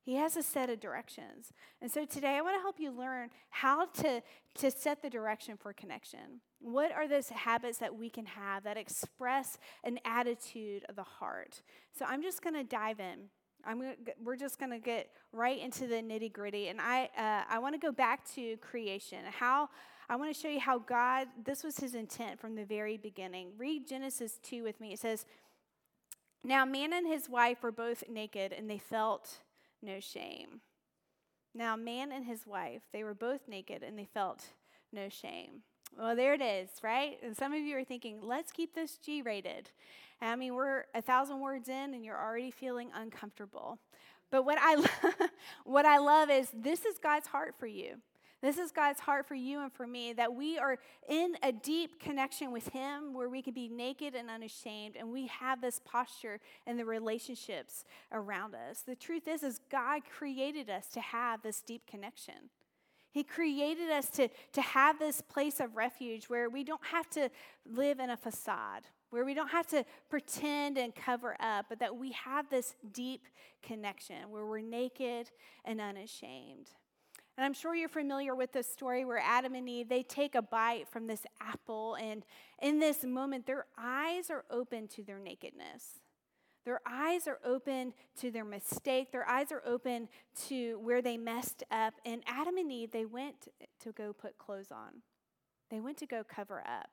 He 0.04 0.16
has 0.16 0.36
a 0.36 0.42
set 0.42 0.68
of 0.68 0.80
directions. 0.80 1.52
And 1.80 1.90
so 1.90 2.04
today 2.04 2.36
I 2.36 2.40
want 2.40 2.56
to 2.56 2.60
help 2.60 2.80
you 2.80 2.90
learn 2.90 3.30
how 3.50 3.86
to, 3.86 4.20
to 4.56 4.70
set 4.70 5.00
the 5.00 5.08
direction 5.08 5.56
for 5.56 5.72
connection. 5.72 6.40
What 6.60 6.90
are 6.92 7.06
those 7.06 7.28
habits 7.28 7.78
that 7.78 7.96
we 7.96 8.10
can 8.10 8.26
have 8.26 8.64
that 8.64 8.76
express 8.76 9.58
an 9.84 10.00
attitude 10.04 10.84
of 10.88 10.96
the 10.96 11.04
heart? 11.04 11.62
So 11.96 12.04
I'm 12.04 12.20
just 12.20 12.42
going 12.42 12.54
to 12.54 12.64
dive 12.64 12.98
in. 12.98 13.28
I'm 13.64 13.80
gonna, 13.80 13.94
we're 14.20 14.36
just 14.36 14.58
going 14.58 14.72
to 14.72 14.80
get 14.80 15.10
right 15.32 15.60
into 15.60 15.86
the 15.86 15.96
nitty 15.96 16.32
gritty. 16.32 16.66
And 16.66 16.80
I, 16.80 17.08
uh, 17.16 17.44
I 17.48 17.60
want 17.60 17.76
to 17.76 17.78
go 17.78 17.92
back 17.92 18.28
to 18.34 18.56
creation. 18.56 19.20
How 19.38 19.68
I 20.08 20.16
want 20.16 20.34
to 20.34 20.38
show 20.38 20.48
you 20.48 20.60
how 20.60 20.78
God, 20.78 21.28
this 21.44 21.62
was 21.62 21.78
his 21.78 21.94
intent 21.94 22.40
from 22.40 22.56
the 22.56 22.64
very 22.64 22.96
beginning. 22.96 23.52
Read 23.56 23.86
Genesis 23.86 24.38
2 24.42 24.64
with 24.64 24.80
me. 24.80 24.92
It 24.92 24.98
says, 24.98 25.26
Now 26.42 26.64
man 26.64 26.92
and 26.92 27.06
his 27.06 27.28
wife 27.28 27.62
were 27.62 27.72
both 27.72 28.04
naked, 28.10 28.52
and 28.52 28.68
they 28.68 28.78
felt 28.78 29.38
no 29.82 30.00
shame. 30.00 30.60
Now, 31.54 31.76
man 31.76 32.12
and 32.12 32.24
his 32.24 32.46
wife, 32.46 32.82
they 32.92 33.04
were 33.04 33.14
both 33.14 33.46
naked 33.46 33.82
and 33.82 33.98
they 33.98 34.06
felt 34.06 34.46
no 34.92 35.08
shame. 35.08 35.62
Well, 35.98 36.16
there 36.16 36.34
it 36.34 36.40
is, 36.40 36.70
right? 36.82 37.18
And 37.22 37.36
some 37.36 37.52
of 37.52 37.60
you 37.60 37.76
are 37.76 37.84
thinking, 37.84 38.20
let's 38.22 38.52
keep 38.52 38.74
this 38.74 38.96
G 38.96 39.20
rated. 39.20 39.70
I 40.20 40.36
mean, 40.36 40.54
we're 40.54 40.84
a 40.94 41.02
thousand 41.02 41.40
words 41.40 41.68
in 41.68 41.94
and 41.94 42.04
you're 42.04 42.18
already 42.18 42.50
feeling 42.50 42.90
uncomfortable. 42.94 43.78
But 44.30 44.44
what 44.44 44.56
I, 44.60 44.82
what 45.64 45.84
I 45.84 45.98
love 45.98 46.30
is 46.30 46.48
this 46.54 46.84
is 46.84 46.96
God's 46.98 47.26
heart 47.26 47.54
for 47.58 47.66
you. 47.66 47.96
This 48.42 48.58
is 48.58 48.72
God's 48.72 48.98
heart 48.98 49.26
for 49.28 49.36
you 49.36 49.60
and 49.60 49.72
for 49.72 49.86
me 49.86 50.12
that 50.14 50.34
we 50.34 50.58
are 50.58 50.76
in 51.08 51.36
a 51.44 51.52
deep 51.52 52.00
connection 52.00 52.50
with 52.50 52.66
Him 52.70 53.14
where 53.14 53.28
we 53.28 53.40
can 53.40 53.54
be 53.54 53.68
naked 53.68 54.16
and 54.16 54.28
unashamed 54.28 54.96
and 54.96 55.12
we 55.12 55.28
have 55.28 55.60
this 55.60 55.80
posture 55.84 56.40
in 56.66 56.76
the 56.76 56.84
relationships 56.84 57.84
around 58.10 58.56
us. 58.56 58.80
The 58.80 58.96
truth 58.96 59.28
is, 59.28 59.44
is 59.44 59.60
God 59.70 60.02
created 60.10 60.68
us 60.68 60.88
to 60.88 61.00
have 61.00 61.42
this 61.42 61.60
deep 61.60 61.86
connection. 61.86 62.50
He 63.12 63.22
created 63.22 63.90
us 63.90 64.10
to, 64.10 64.28
to 64.54 64.60
have 64.60 64.98
this 64.98 65.20
place 65.20 65.60
of 65.60 65.76
refuge 65.76 66.24
where 66.24 66.50
we 66.50 66.64
don't 66.64 66.84
have 66.86 67.08
to 67.10 67.30
live 67.64 68.00
in 68.00 68.10
a 68.10 68.16
facade. 68.16 68.82
where 69.10 69.26
we 69.26 69.34
don't 69.34 69.50
have 69.50 69.66
to 69.66 69.84
pretend 70.08 70.78
and 70.78 70.94
cover 70.94 71.36
up, 71.38 71.66
but 71.68 71.78
that 71.78 71.94
we 71.94 72.12
have 72.12 72.48
this 72.48 72.74
deep 72.92 73.26
connection 73.62 74.30
where 74.30 74.46
we're 74.46 74.62
naked 74.62 75.30
and 75.66 75.82
unashamed. 75.82 76.70
And 77.36 77.46
I'm 77.46 77.54
sure 77.54 77.74
you're 77.74 77.88
familiar 77.88 78.34
with 78.34 78.52
this 78.52 78.70
story 78.70 79.04
where 79.04 79.18
Adam 79.18 79.54
and 79.54 79.68
Eve, 79.68 79.88
they 79.88 80.02
take 80.02 80.34
a 80.34 80.42
bite 80.42 80.86
from 80.88 81.06
this 81.06 81.22
apple, 81.40 81.94
and 81.94 82.24
in 82.60 82.78
this 82.78 83.04
moment, 83.04 83.46
their 83.46 83.66
eyes 83.78 84.30
are 84.30 84.44
open 84.50 84.86
to 84.88 85.02
their 85.02 85.18
nakedness. 85.18 86.00
Their 86.64 86.80
eyes 86.86 87.26
are 87.26 87.40
open 87.44 87.92
to 88.20 88.30
their 88.30 88.44
mistake. 88.44 89.10
Their 89.10 89.28
eyes 89.28 89.50
are 89.50 89.62
open 89.66 90.08
to 90.46 90.78
where 90.78 91.02
they 91.02 91.16
messed 91.16 91.64
up. 91.72 91.94
And 92.04 92.22
Adam 92.26 92.56
and 92.56 92.70
Eve, 92.70 92.92
they 92.92 93.04
went 93.04 93.48
to 93.80 93.92
go 93.92 94.12
put 94.12 94.38
clothes 94.38 94.70
on. 94.70 95.02
They 95.70 95.80
went 95.80 95.96
to 95.98 96.06
go 96.06 96.22
cover 96.22 96.60
up. 96.60 96.90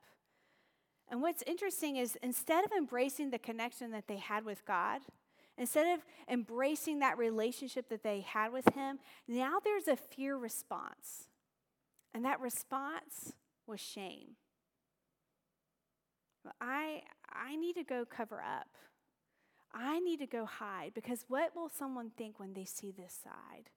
And 1.08 1.22
what's 1.22 1.42
interesting 1.46 1.96
is 1.96 2.16
instead 2.22 2.64
of 2.64 2.72
embracing 2.72 3.30
the 3.30 3.38
connection 3.38 3.90
that 3.92 4.08
they 4.08 4.16
had 4.16 4.44
with 4.44 4.64
God, 4.64 5.02
instead 5.58 5.98
of 5.98 6.04
embracing 6.28 7.00
that 7.00 7.18
relationship 7.18 7.88
that 7.88 8.02
they 8.02 8.20
had 8.20 8.52
with 8.52 8.68
Him, 8.74 8.98
now 9.28 9.58
there's 9.62 9.88
a 9.88 9.96
fear 9.96 10.36
response. 10.36 11.28
And 12.14 12.24
that 12.24 12.40
response 12.40 13.34
was 13.66 13.80
shame. 13.80 14.36
I, 16.60 17.02
I 17.32 17.56
need 17.56 17.74
to 17.74 17.84
go 17.84 18.04
cover 18.04 18.40
up. 18.40 18.68
I 19.72 20.00
need 20.00 20.18
to 20.18 20.26
go 20.26 20.44
hide 20.44 20.92
because 20.94 21.24
what 21.28 21.54
will 21.54 21.68
someone 21.68 22.10
think 22.16 22.40
when 22.40 22.54
they 22.54 22.64
see 22.64 22.90
this 22.90 23.16
side? 23.22 23.70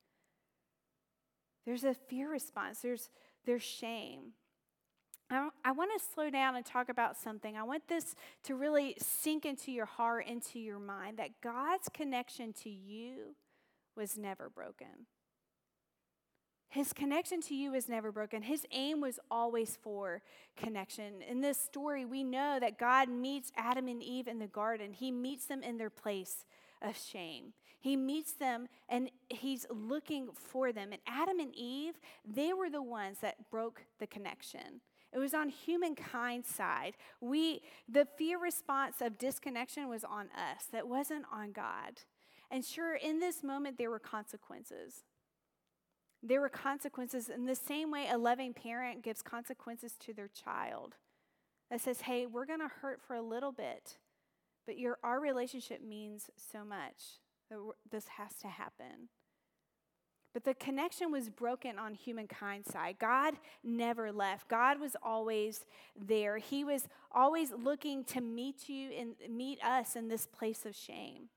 There's 1.66 1.84
a 1.84 1.94
fear 1.94 2.30
response, 2.30 2.80
there's, 2.80 3.10
there's 3.46 3.64
shame. 3.64 4.34
I, 5.64 5.72
want 5.72 5.92
to 5.98 6.06
slow 6.14 6.30
down 6.30 6.56
and 6.56 6.66
talk 6.66 6.90
about 6.90 7.18
something. 7.18 7.56
I 7.56 7.64
want 7.64 7.88
this 7.88 8.16
to 8.44 8.56
really 8.56 8.96
sink 9.00 9.46
into 9.46 9.72
your 9.72 9.86
heart, 9.86 10.28
into 10.28 10.60
your 10.60 10.80
mind, 10.80 11.18
that 11.18 11.42
God's 11.42 11.90
connection 11.90 12.54
to 12.64 12.70
you 12.70 13.36
was 13.96 14.18
never 14.18 14.50
broken. 14.50 15.08
His 16.70 16.92
connection 16.92 17.40
to 17.42 17.56
you 17.56 17.76
is 17.76 17.88
never 17.88 18.12
broken. 18.12 18.42
His 18.42 18.66
aim 18.72 19.00
was 19.00 19.20
always 19.30 19.78
for 19.82 20.24
connection. 20.58 21.22
In 21.22 21.42
this 21.42 21.60
story, 21.60 22.04
we 22.04 22.24
know 22.24 22.58
that 22.60 22.80
God 22.80 23.10
meets 23.10 23.52
Adam 23.56 23.88
and 23.88 24.02
Eve 24.02 24.28
in 24.28 24.40
the 24.40 24.48
garden. 24.48 24.94
He 24.94 25.12
meets 25.12 25.46
them 25.46 25.62
in 25.62 25.78
their 25.78 25.92
place 25.92 26.46
of 26.82 26.98
shame. 26.98 27.54
He 27.80 27.96
meets 27.96 28.34
them 28.34 28.68
and 28.90 29.12
he's 29.30 29.68
looking 29.70 30.30
for 30.34 30.72
them. 30.72 30.94
And 30.94 31.02
Adam 31.06 31.40
and 31.40 31.54
Eve, 31.54 31.94
they 32.26 32.54
were 32.54 32.72
the 32.72 32.82
ones 32.82 33.20
that 33.22 33.52
broke 33.52 33.84
the 34.00 34.08
connection. 34.08 34.82
It 35.14 35.20
was 35.20 35.34
on 35.34 35.50
humankind's 35.50 36.50
side. 36.50 36.94
We 37.22 37.62
the 37.88 38.08
fear 38.18 38.40
response 38.40 38.96
of 39.02 39.18
disconnection 39.18 39.88
was 39.88 40.04
on 40.04 40.30
us. 40.32 40.66
That 40.72 40.88
wasn't 40.88 41.26
on 41.32 41.52
God. 41.52 42.02
And 42.50 42.66
sure, 42.66 42.96
in 42.96 43.20
this 43.20 43.44
moment 43.44 43.78
there 43.78 43.90
were 43.90 44.00
consequences. 44.00 45.04
There 46.22 46.40
were 46.40 46.50
consequences 46.50 47.30
in 47.30 47.46
the 47.46 47.56
same 47.56 47.92
way 47.92 48.08
a 48.10 48.18
loving 48.18 48.54
parent 48.54 49.04
gives 49.04 49.22
consequences 49.22 49.94
to 50.00 50.14
their 50.14 50.30
child. 50.30 50.96
That 51.70 51.82
says, 51.82 52.02
hey, 52.02 52.26
we're 52.26 52.46
going 52.46 52.60
to 52.60 52.72
hurt 52.82 53.02
for 53.02 53.16
a 53.16 53.22
little 53.22 53.52
bit, 53.52 53.98
but 54.66 54.78
your, 54.78 55.00
our 55.04 55.20
relationship 55.20 55.82
means 55.84 56.30
so 56.38 56.64
much 56.64 57.20
that 57.50 57.58
this 57.90 58.08
has 58.20 58.36
to 58.42 58.48
happen. 58.48 59.10
But 60.34 60.44
the 60.46 60.56
connection 60.56 61.12
was 61.12 61.30
broken 61.30 61.78
on 61.78 61.94
humankind's 61.94 62.72
side. 62.72 62.96
God 63.00 63.36
never 63.64 64.12
left. 64.12 64.48
God 64.48 64.80
was 64.80 64.96
always 65.04 65.66
there. 65.96 66.38
He 66.38 66.64
was 66.64 66.88
always 67.12 67.52
looking 67.52 68.04
to 68.06 68.22
meet 68.22 68.68
you 68.68 68.90
and 68.92 69.16
meet 69.30 69.64
us 69.64 69.96
in 69.96 70.08
this 70.08 70.26
place 70.26 70.66
of 70.66 70.76
shame 70.76 71.30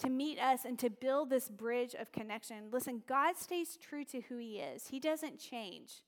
to 0.00 0.08
meet 0.08 0.38
us 0.38 0.64
and 0.64 0.78
to 0.78 0.90
build 0.90 1.28
this 1.30 1.48
bridge 1.48 1.94
of 1.94 2.10
connection. 2.10 2.70
Listen, 2.72 3.02
God 3.06 3.36
stays 3.36 3.76
true 3.76 4.04
to 4.06 4.22
who 4.22 4.38
He 4.38 4.58
is, 4.58 4.88
He 4.88 4.98
doesn't 4.98 5.38
change. 5.38 6.02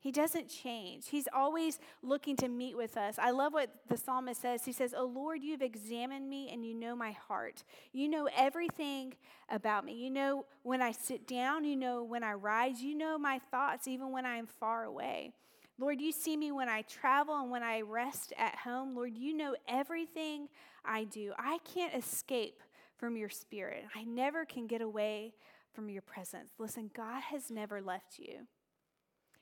He 0.00 0.12
doesn't 0.12 0.48
change. 0.48 1.08
He's 1.08 1.28
always 1.32 1.80
looking 2.02 2.36
to 2.36 2.48
meet 2.48 2.76
with 2.76 2.96
us. 2.96 3.16
I 3.18 3.32
love 3.32 3.52
what 3.52 3.70
the 3.88 3.96
psalmist 3.96 4.40
says. 4.40 4.64
He 4.64 4.72
says, 4.72 4.94
Oh 4.96 5.06
Lord, 5.06 5.42
you've 5.42 5.62
examined 5.62 6.28
me 6.28 6.50
and 6.52 6.64
you 6.64 6.72
know 6.74 6.94
my 6.94 7.12
heart. 7.12 7.64
You 7.92 8.08
know 8.08 8.28
everything 8.36 9.14
about 9.48 9.84
me. 9.84 9.94
You 9.94 10.10
know 10.10 10.46
when 10.62 10.80
I 10.80 10.92
sit 10.92 11.26
down, 11.26 11.64
you 11.64 11.74
know 11.74 12.04
when 12.04 12.22
I 12.22 12.34
rise, 12.34 12.80
you 12.80 12.96
know 12.96 13.18
my 13.18 13.40
thoughts 13.50 13.88
even 13.88 14.12
when 14.12 14.24
I 14.24 14.36
am 14.36 14.46
far 14.46 14.84
away. 14.84 15.32
Lord, 15.80 16.00
you 16.00 16.12
see 16.12 16.36
me 16.36 16.52
when 16.52 16.68
I 16.68 16.82
travel 16.82 17.36
and 17.36 17.50
when 17.50 17.62
I 17.62 17.82
rest 17.82 18.32
at 18.36 18.56
home. 18.56 18.94
Lord, 18.94 19.16
you 19.16 19.36
know 19.36 19.56
everything 19.68 20.48
I 20.84 21.04
do. 21.04 21.32
I 21.38 21.58
can't 21.72 21.94
escape 21.94 22.62
from 22.96 23.16
your 23.16 23.28
spirit. 23.28 23.84
I 23.94 24.04
never 24.04 24.44
can 24.44 24.66
get 24.66 24.80
away 24.80 25.34
from 25.72 25.88
your 25.88 26.02
presence. 26.02 26.50
Listen, 26.58 26.90
God 26.94 27.22
has 27.22 27.50
never 27.50 27.80
left 27.80 28.18
you. 28.18 28.46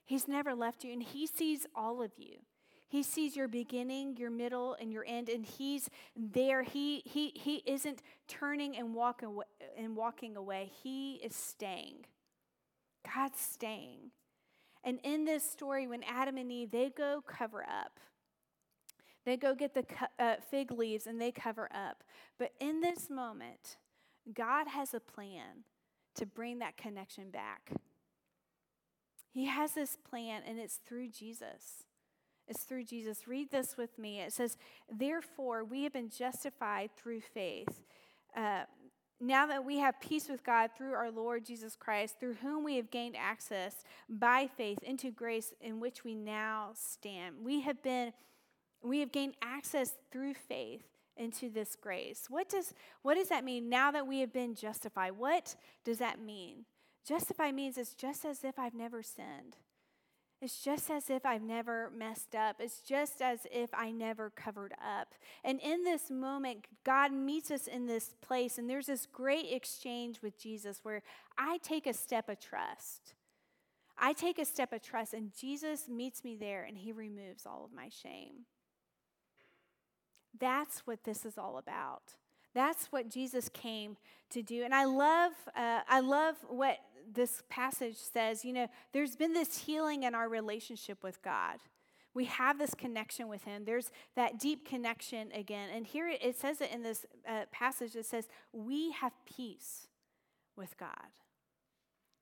He's 0.06 0.26
never 0.26 0.54
left 0.54 0.84
you, 0.84 0.92
and 0.92 1.02
He 1.02 1.26
sees 1.26 1.66
all 1.74 2.00
of 2.02 2.12
you. 2.16 2.38
He 2.88 3.02
sees 3.02 3.36
your 3.36 3.48
beginning, 3.48 4.16
your 4.16 4.30
middle, 4.30 4.76
and 4.80 4.92
your 4.92 5.04
end, 5.06 5.28
and 5.28 5.44
He's 5.44 5.90
there. 6.16 6.62
He, 6.62 7.02
he, 7.04 7.32
he 7.34 7.56
isn't 7.66 8.00
turning 8.28 8.76
and, 8.76 8.94
walk 8.94 9.22
away, 9.22 9.44
and 9.76 9.96
walking 9.96 10.36
away, 10.36 10.70
He 10.82 11.16
is 11.16 11.34
staying. 11.34 12.06
God's 13.14 13.40
staying. 13.40 14.12
And 14.84 15.00
in 15.02 15.24
this 15.24 15.42
story, 15.42 15.88
when 15.88 16.04
Adam 16.04 16.36
and 16.36 16.50
Eve, 16.50 16.70
they 16.70 16.90
go 16.96 17.22
cover 17.26 17.62
up. 17.62 17.98
They 19.24 19.36
go 19.36 19.56
get 19.56 19.74
the 19.74 19.84
uh, 20.20 20.36
fig 20.48 20.70
leaves 20.70 21.08
and 21.08 21.20
they 21.20 21.32
cover 21.32 21.68
up. 21.74 22.04
But 22.38 22.52
in 22.60 22.80
this 22.80 23.10
moment, 23.10 23.76
God 24.32 24.68
has 24.68 24.94
a 24.94 25.00
plan 25.00 25.64
to 26.14 26.24
bring 26.24 26.60
that 26.60 26.76
connection 26.76 27.30
back. 27.30 27.72
He 29.36 29.44
has 29.44 29.72
this 29.72 29.98
plan, 30.08 30.40
and 30.48 30.58
it's 30.58 30.80
through 30.88 31.10
Jesus. 31.10 31.84
It's 32.48 32.62
through 32.62 32.84
Jesus. 32.84 33.28
Read 33.28 33.50
this 33.50 33.76
with 33.76 33.98
me. 33.98 34.20
It 34.20 34.32
says, 34.32 34.56
Therefore, 34.90 35.62
we 35.62 35.82
have 35.82 35.92
been 35.92 36.08
justified 36.08 36.88
through 36.96 37.20
faith. 37.20 37.82
Uh, 38.34 38.62
now 39.20 39.46
that 39.46 39.62
we 39.62 39.76
have 39.76 40.00
peace 40.00 40.30
with 40.30 40.42
God 40.42 40.70
through 40.74 40.94
our 40.94 41.10
Lord 41.10 41.44
Jesus 41.44 41.76
Christ, 41.76 42.18
through 42.18 42.36
whom 42.40 42.64
we 42.64 42.76
have 42.76 42.90
gained 42.90 43.14
access 43.14 43.84
by 44.08 44.48
faith 44.56 44.78
into 44.82 45.10
grace 45.10 45.52
in 45.60 45.80
which 45.80 46.02
we 46.02 46.14
now 46.14 46.70
stand. 46.72 47.36
We 47.44 47.60
have 47.60 47.82
been 47.82 48.14
we 48.82 49.00
have 49.00 49.12
gained 49.12 49.34
access 49.42 49.92
through 50.10 50.32
faith 50.32 50.84
into 51.18 51.50
this 51.50 51.76
grace. 51.76 52.24
What 52.30 52.48
does, 52.48 52.72
what 53.02 53.16
does 53.16 53.28
that 53.28 53.44
mean 53.44 53.68
now 53.68 53.90
that 53.90 54.06
we 54.06 54.20
have 54.20 54.32
been 54.32 54.54
justified? 54.54 55.12
What 55.12 55.56
does 55.84 55.98
that 55.98 56.20
mean? 56.20 56.64
Justify 57.06 57.52
means 57.52 57.78
it's 57.78 57.94
just 57.94 58.24
as 58.24 58.42
if 58.42 58.58
I've 58.58 58.74
never 58.74 59.02
sinned. 59.02 59.56
It's 60.42 60.62
just 60.62 60.90
as 60.90 61.08
if 61.08 61.24
I've 61.24 61.42
never 61.42 61.90
messed 61.96 62.34
up. 62.34 62.56
It's 62.58 62.80
just 62.80 63.22
as 63.22 63.46
if 63.50 63.70
I 63.72 63.90
never 63.90 64.30
covered 64.30 64.74
up. 64.74 65.14
And 65.42 65.60
in 65.60 65.84
this 65.84 66.10
moment, 66.10 66.66
God 66.84 67.12
meets 67.12 67.50
us 67.50 67.66
in 67.66 67.86
this 67.86 68.14
place, 68.20 68.58
and 68.58 68.68
there's 68.68 68.86
this 68.86 69.06
great 69.06 69.46
exchange 69.50 70.20
with 70.20 70.38
Jesus 70.38 70.80
where 70.82 71.02
I 71.38 71.58
take 71.62 71.86
a 71.86 71.94
step 71.94 72.28
of 72.28 72.38
trust. 72.38 73.14
I 73.96 74.12
take 74.12 74.38
a 74.38 74.44
step 74.44 74.74
of 74.74 74.82
trust, 74.82 75.14
and 75.14 75.32
Jesus 75.34 75.88
meets 75.88 76.22
me 76.22 76.36
there, 76.36 76.64
and 76.64 76.76
he 76.76 76.92
removes 76.92 77.46
all 77.46 77.64
of 77.64 77.72
my 77.72 77.88
shame. 77.88 78.44
That's 80.38 80.80
what 80.80 81.04
this 81.04 81.24
is 81.24 81.38
all 81.38 81.56
about. 81.56 82.16
That's 82.56 82.86
what 82.86 83.10
Jesus 83.10 83.50
came 83.50 83.98
to 84.30 84.42
do. 84.42 84.64
And 84.64 84.74
I 84.74 84.86
love, 84.86 85.32
uh, 85.54 85.80
I 85.86 86.00
love 86.00 86.36
what 86.48 86.78
this 87.12 87.42
passage 87.50 87.96
says. 87.98 88.46
You 88.46 88.54
know, 88.54 88.66
there's 88.94 89.14
been 89.14 89.34
this 89.34 89.58
healing 89.58 90.04
in 90.04 90.14
our 90.14 90.26
relationship 90.26 91.02
with 91.02 91.20
God. 91.22 91.58
We 92.14 92.24
have 92.24 92.58
this 92.58 92.72
connection 92.72 93.28
with 93.28 93.44
Him. 93.44 93.66
There's 93.66 93.90
that 94.14 94.40
deep 94.40 94.66
connection 94.66 95.30
again. 95.32 95.68
And 95.70 95.86
here 95.86 96.08
it 96.08 96.34
says 96.34 96.62
it 96.62 96.70
in 96.72 96.82
this 96.82 97.04
uh, 97.28 97.42
passage 97.52 97.94
it 97.94 98.06
says, 98.06 98.26
We 98.54 98.92
have 98.92 99.12
peace 99.26 99.88
with 100.56 100.78
God. 100.78 100.88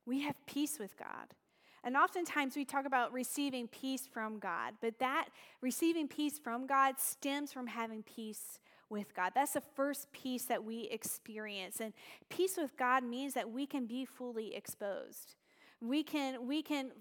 We 0.05 0.23
have 0.23 0.35
peace 0.45 0.77
with 0.77 0.97
God. 0.97 1.33
And 1.81 1.95
oftentimes 1.95 2.57
we 2.57 2.65
talk 2.65 2.85
about 2.85 3.13
receiving 3.13 3.69
peace 3.69 4.05
from 4.05 4.39
God, 4.39 4.73
but 4.81 4.99
that 4.99 5.29
receiving 5.61 6.09
peace 6.09 6.37
from 6.37 6.67
God 6.67 6.95
stems 6.99 7.53
from 7.53 7.67
having 7.67 8.03
peace 8.03 8.59
with 8.89 9.15
God. 9.15 9.31
That's 9.35 9.53
the 9.53 9.63
first 9.75 10.11
peace 10.11 10.45
that 10.45 10.63
we 10.63 10.83
experience. 10.91 11.79
And 11.79 11.93
peace 12.29 12.57
with 12.57 12.77
God 12.77 13.03
means 13.03 13.33
that 13.33 13.49
we 13.49 13.65
can 13.65 13.85
be 13.85 14.05
fully 14.05 14.55
exposed. 14.55 15.35
We 15.81 16.03
can, 16.03 16.47
we 16.47 16.61
can 16.61 16.91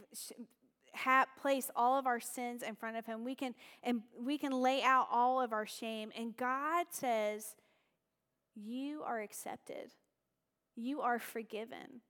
have, 0.93 1.29
place 1.41 1.71
all 1.76 1.99
of 1.99 2.07
our 2.07 2.21
sins 2.21 2.62
in 2.62 2.75
front 2.75 2.97
of 2.97 3.07
Him. 3.07 3.25
We 3.25 3.35
can, 3.35 3.55
and 3.83 4.03
we 4.19 4.38
can 4.38 4.53
lay 4.53 4.83
out 4.83 5.09
all 5.11 5.41
of 5.41 5.53
our 5.53 5.67
shame. 5.67 6.11
And 6.17 6.37
God 6.37 6.87
says, 6.91 7.57
You 8.55 9.03
are 9.03 9.21
accepted, 9.21 9.91
you 10.76 11.00
are 11.00 11.19
forgiven. 11.19 12.00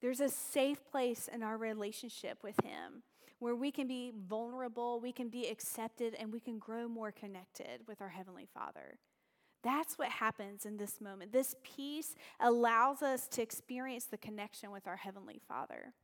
There's 0.00 0.20
a 0.20 0.28
safe 0.28 0.78
place 0.92 1.28
in 1.32 1.42
our 1.42 1.56
relationship 1.56 2.38
with 2.44 2.54
Him 2.62 3.02
where 3.40 3.54
we 3.54 3.70
can 3.70 3.86
be 3.86 4.12
vulnerable, 4.28 5.00
we 5.00 5.12
can 5.12 5.28
be 5.28 5.46
accepted, 5.46 6.14
and 6.18 6.32
we 6.32 6.40
can 6.40 6.58
grow 6.58 6.88
more 6.88 7.12
connected 7.12 7.82
with 7.86 8.00
our 8.00 8.08
Heavenly 8.08 8.48
Father. 8.52 8.98
That's 9.62 9.98
what 9.98 10.08
happens 10.08 10.64
in 10.64 10.76
this 10.76 11.00
moment. 11.00 11.32
This 11.32 11.56
peace 11.62 12.14
allows 12.40 13.02
us 13.02 13.26
to 13.28 13.42
experience 13.42 14.04
the 14.04 14.18
connection 14.18 14.70
with 14.70 14.86
our 14.86 14.96
Heavenly 14.96 15.40
Father. 15.48 15.94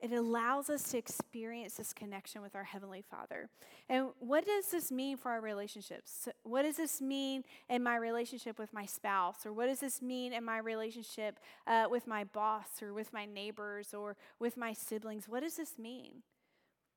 It 0.00 0.12
allows 0.12 0.70
us 0.70 0.84
to 0.90 0.98
experience 0.98 1.74
this 1.74 1.92
connection 1.92 2.40
with 2.40 2.54
our 2.54 2.62
Heavenly 2.62 3.02
Father. 3.02 3.48
And 3.88 4.10
what 4.20 4.46
does 4.46 4.70
this 4.70 4.92
mean 4.92 5.16
for 5.16 5.32
our 5.32 5.40
relationships? 5.40 6.28
What 6.44 6.62
does 6.62 6.76
this 6.76 7.00
mean 7.00 7.42
in 7.68 7.82
my 7.82 7.96
relationship 7.96 8.60
with 8.60 8.72
my 8.72 8.86
spouse? 8.86 9.44
Or 9.44 9.52
what 9.52 9.66
does 9.66 9.80
this 9.80 10.00
mean 10.00 10.32
in 10.32 10.44
my 10.44 10.58
relationship 10.58 11.40
uh, 11.66 11.86
with 11.90 12.06
my 12.06 12.22
boss 12.22 12.80
or 12.80 12.94
with 12.94 13.12
my 13.12 13.26
neighbors 13.26 13.92
or 13.92 14.16
with 14.38 14.56
my 14.56 14.72
siblings? 14.72 15.28
What 15.28 15.42
does 15.42 15.56
this 15.56 15.78
mean? 15.78 16.22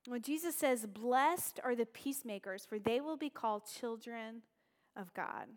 When 0.07 0.21
Jesus 0.21 0.55
says, 0.55 0.85
Blessed 0.85 1.59
are 1.63 1.75
the 1.75 1.87
peacemakers, 1.87 2.65
for 2.65 2.77
they 2.77 3.01
will 3.01 3.17
be 3.17 3.29
called 3.29 3.63
children 3.65 4.43
of 4.95 5.13
God. 5.13 5.47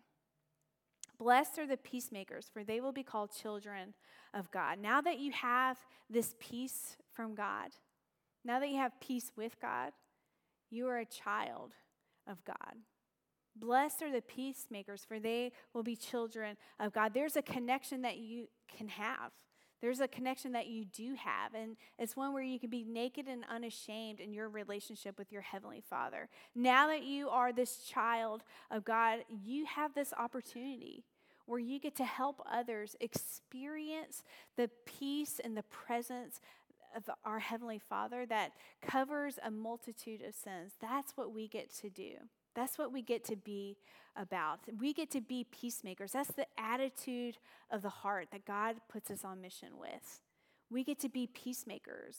Blessed 1.19 1.59
are 1.61 1.67
the 1.67 1.77
peacemakers, 1.77 2.49
for 2.53 2.65
they 2.65 2.81
will 2.81 2.93
be 2.93 3.03
called 3.03 3.31
children 3.31 3.95
of 4.33 4.51
God. 4.51 4.79
Now 4.79 5.01
that 5.01 5.19
you 5.19 5.33
have 5.33 5.79
this 6.11 6.35
peace 6.41 6.97
from 7.13 7.35
God, 7.35 7.71
now 8.45 8.59
that 8.59 8.69
you 8.69 8.77
have 8.77 9.01
peace 9.01 9.31
with 9.37 9.61
God, 9.61 9.93
you 10.71 10.89
are 10.89 10.99
a 10.99 11.07
child 11.07 11.75
of 12.27 12.45
God. 12.45 12.75
Blessed 13.57 14.03
are 14.03 14.13
the 14.13 14.21
peacemakers, 14.21 15.05
for 15.07 15.21
they 15.21 15.53
will 15.73 15.85
be 15.85 15.95
children 15.95 16.57
of 16.81 16.93
God. 16.93 17.15
There's 17.15 17.37
a 17.37 17.43
connection 17.43 18.03
that 18.03 18.17
you 18.17 18.49
can 18.77 18.89
have. 18.89 19.31
There's 19.85 20.01
a 20.01 20.09
connection 20.09 20.53
that 20.53 20.69
you 20.69 20.87
do 20.87 21.15
have, 21.15 21.53
and 21.53 21.77
it's 21.99 22.17
one 22.17 22.33
where 22.33 22.43
you 22.43 22.59
can 22.59 22.71
be 22.71 22.85
naked 22.85 23.27
and 23.29 23.45
unashamed 23.51 24.19
in 24.19 24.33
your 24.33 24.49
relationship 24.49 25.19
with 25.19 25.31
your 25.31 25.43
Heavenly 25.43 25.83
Father. 25.83 26.31
Now 26.55 26.87
that 26.87 27.03
you 27.03 27.29
are 27.29 27.53
this 27.53 27.77
child 27.81 28.45
of 28.71 28.87
God, 28.87 29.19
you 29.45 29.67
have 29.67 29.93
this 29.93 30.15
opportunity 30.19 31.05
where 31.45 31.59
you 31.59 31.79
get 31.79 31.95
to 31.97 32.05
help 32.07 32.41
others 32.51 32.97
experience 32.99 34.23
the 34.57 34.71
peace 34.87 35.39
and 35.45 35.55
the 35.55 35.65
presence 35.65 36.41
of 36.97 37.03
our 37.23 37.41
Heavenly 37.41 37.79
Father 37.79 38.25
that 38.25 38.53
covers 38.81 39.39
a 39.45 39.51
multitude 39.51 40.23
of 40.23 40.35
sins. 40.35 40.73
That's 40.81 41.15
what 41.15 41.35
we 41.35 41.47
get 41.47 41.71
to 41.83 41.91
do. 41.91 42.15
That's 42.55 42.79
what 42.79 42.93
we 42.93 43.03
get 43.03 43.25
to 43.25 43.37
be 43.37 43.77
about. 44.17 44.61
We 44.79 44.93
get 44.93 45.11
to 45.13 45.21
be 45.21 45.47
peacemakers. 45.51 46.13
That's 46.13 46.33
the 46.33 46.47
attitude 46.59 47.39
of 47.71 47.83
the 47.83 47.89
heart 47.89 48.29
that 48.33 48.45
God 48.45 48.77
puts 48.89 49.11
us 49.11 49.25
on 49.25 49.41
mission 49.41 49.71
with. 49.79 50.21
We 50.71 50.85
get 50.85 50.99
to 51.01 51.09
be 51.09 51.27
peacemakers. 51.27 52.17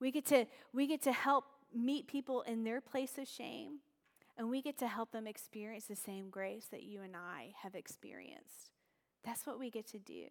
We 0.00 0.10
get 0.10 0.26
to, 0.26 0.46
we 0.72 0.86
get 0.86 1.02
to 1.02 1.12
help 1.12 1.44
meet 1.74 2.06
people 2.06 2.42
in 2.42 2.64
their 2.64 2.80
place 2.80 3.18
of 3.18 3.28
shame, 3.28 3.80
and 4.36 4.48
we 4.48 4.62
get 4.62 4.78
to 4.78 4.86
help 4.86 5.10
them 5.12 5.26
experience 5.26 5.84
the 5.86 5.96
same 5.96 6.30
grace 6.30 6.66
that 6.70 6.84
you 6.84 7.02
and 7.02 7.14
I 7.16 7.52
have 7.62 7.74
experienced. 7.74 8.70
That's 9.24 9.46
what 9.46 9.58
we 9.58 9.70
get 9.70 9.86
to 9.88 9.98
do. 9.98 10.26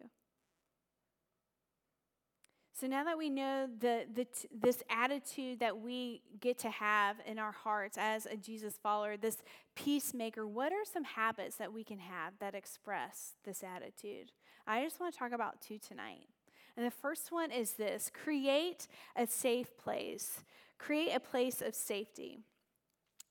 So 2.78 2.86
now 2.86 3.02
that 3.04 3.18
we 3.18 3.28
know 3.28 3.66
the, 3.80 4.04
the, 4.14 4.24
this 4.56 4.84
attitude 4.88 5.58
that 5.58 5.80
we 5.80 6.22
get 6.38 6.58
to 6.58 6.70
have 6.70 7.16
in 7.26 7.36
our 7.36 7.50
hearts 7.50 7.98
as 7.98 8.24
a 8.26 8.36
Jesus 8.36 8.78
follower, 8.80 9.16
this 9.16 9.38
peacemaker, 9.74 10.46
what 10.46 10.72
are 10.72 10.84
some 10.84 11.02
habits 11.02 11.56
that 11.56 11.72
we 11.72 11.82
can 11.82 11.98
have 11.98 12.34
that 12.38 12.54
express 12.54 13.32
this 13.44 13.64
attitude? 13.64 14.30
I 14.64 14.84
just 14.84 15.00
want 15.00 15.12
to 15.12 15.18
talk 15.18 15.32
about 15.32 15.60
two 15.60 15.78
tonight. 15.78 16.28
And 16.76 16.86
the 16.86 16.92
first 16.92 17.32
one 17.32 17.50
is 17.50 17.72
this 17.72 18.12
create 18.14 18.86
a 19.16 19.26
safe 19.26 19.76
place, 19.76 20.44
create 20.78 21.10
a 21.12 21.20
place 21.20 21.60
of 21.60 21.74
safety 21.74 22.44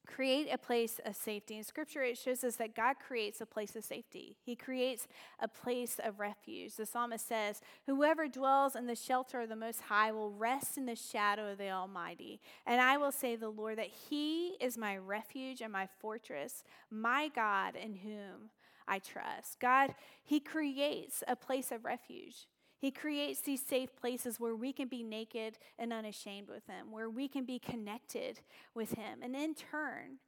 create 0.08 0.48
a 0.52 0.58
place 0.58 1.00
of 1.06 1.16
safety. 1.16 1.58
In 1.58 1.64
scripture, 1.64 2.02
it 2.02 2.18
shows 2.18 2.44
us 2.44 2.56
that 2.56 2.76
God 2.76 2.96
creates 3.06 3.42
a 3.42 3.46
place 3.46 3.76
of 3.76 3.84
safety. 3.84 4.38
He 4.44 4.56
creates 4.56 5.08
a 5.40 5.48
place 5.48 6.00
of 6.04 6.20
refuge. 6.20 6.76
The 6.76 6.86
psalmist 6.86 7.28
says, 7.28 7.62
Whoever 7.86 8.28
dwells 8.28 8.76
in 8.76 8.88
the 8.88 8.96
shelter 8.96 9.42
of 9.42 9.50
the 9.50 9.56
Most 9.56 9.82
High 9.82 10.12
will 10.12 10.32
rest 10.32 10.78
in 10.78 10.86
the 10.86 10.96
shadow 10.96 11.52
of 11.52 11.58
the 11.58 11.70
Almighty. 11.70 12.40
And 12.66 12.82
I 12.82 12.98
will 12.98 13.12
say, 13.12 13.36
the 13.36 13.50
Lord, 13.50 13.78
that 13.78 13.91
He 14.10 14.56
is 14.62 14.78
my 14.78 14.98
refuge 14.98 15.62
and 15.62 15.72
my 15.72 15.88
fortress, 16.00 16.63
my 16.89 17.30
God 17.36 17.76
in 17.76 17.96
whom 17.96 18.50
I 18.88 19.00
trust. 19.00 19.60
God, 19.60 19.93
He 20.24 20.39
creates 20.39 21.24
a 21.28 21.36
place 21.36 21.72
of 21.72 21.86
refuge. 21.86 22.48
He 22.80 22.92
creates 22.92 23.42
these 23.42 23.62
safe 23.62 23.96
places 23.96 24.40
where 24.40 24.56
we 24.56 24.72
can 24.72 24.88
be 24.88 25.02
naked 25.02 25.58
and 25.80 25.92
unashamed 25.92 26.48
with 26.50 26.68
Him, 26.68 26.92
where 26.92 27.10
we 27.10 27.28
can 27.28 27.44
be 27.44 27.60
connected 27.60 28.42
with 28.76 28.92
Him. 28.94 29.20
And 29.24 29.36
in 29.36 29.56
turn, 29.56 30.20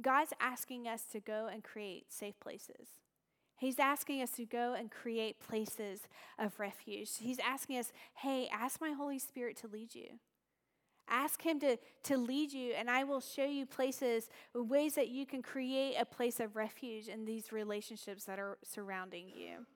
God's 0.00 0.32
asking 0.40 0.86
us 0.86 1.02
to 1.12 1.20
go 1.20 1.48
and 1.52 1.64
create 1.64 2.12
safe 2.12 2.38
places. 2.40 2.88
He's 3.56 3.78
asking 3.78 4.22
us 4.22 4.30
to 4.32 4.44
go 4.44 4.74
and 4.74 4.90
create 4.90 5.38
places 5.40 6.00
of 6.38 6.58
refuge. 6.58 7.10
He's 7.18 7.38
asking 7.38 7.78
us, 7.78 7.92
hey, 8.14 8.48
ask 8.52 8.80
my 8.80 8.92
Holy 8.92 9.18
Spirit 9.18 9.56
to 9.58 9.68
lead 9.68 9.94
you. 9.94 10.18
Ask 11.08 11.42
Him 11.42 11.60
to, 11.60 11.76
to 12.04 12.16
lead 12.16 12.52
you, 12.52 12.74
and 12.76 12.88
I 12.88 13.04
will 13.04 13.20
show 13.20 13.44
you 13.44 13.66
places, 13.66 14.28
ways 14.54 14.94
that 14.94 15.08
you 15.08 15.26
can 15.26 15.42
create 15.42 15.96
a 15.98 16.04
place 16.04 16.40
of 16.40 16.54
refuge 16.56 17.08
in 17.08 17.24
these 17.24 17.52
relationships 17.52 18.24
that 18.24 18.38
are 18.38 18.58
surrounding 18.62 19.28
you. 19.28 19.66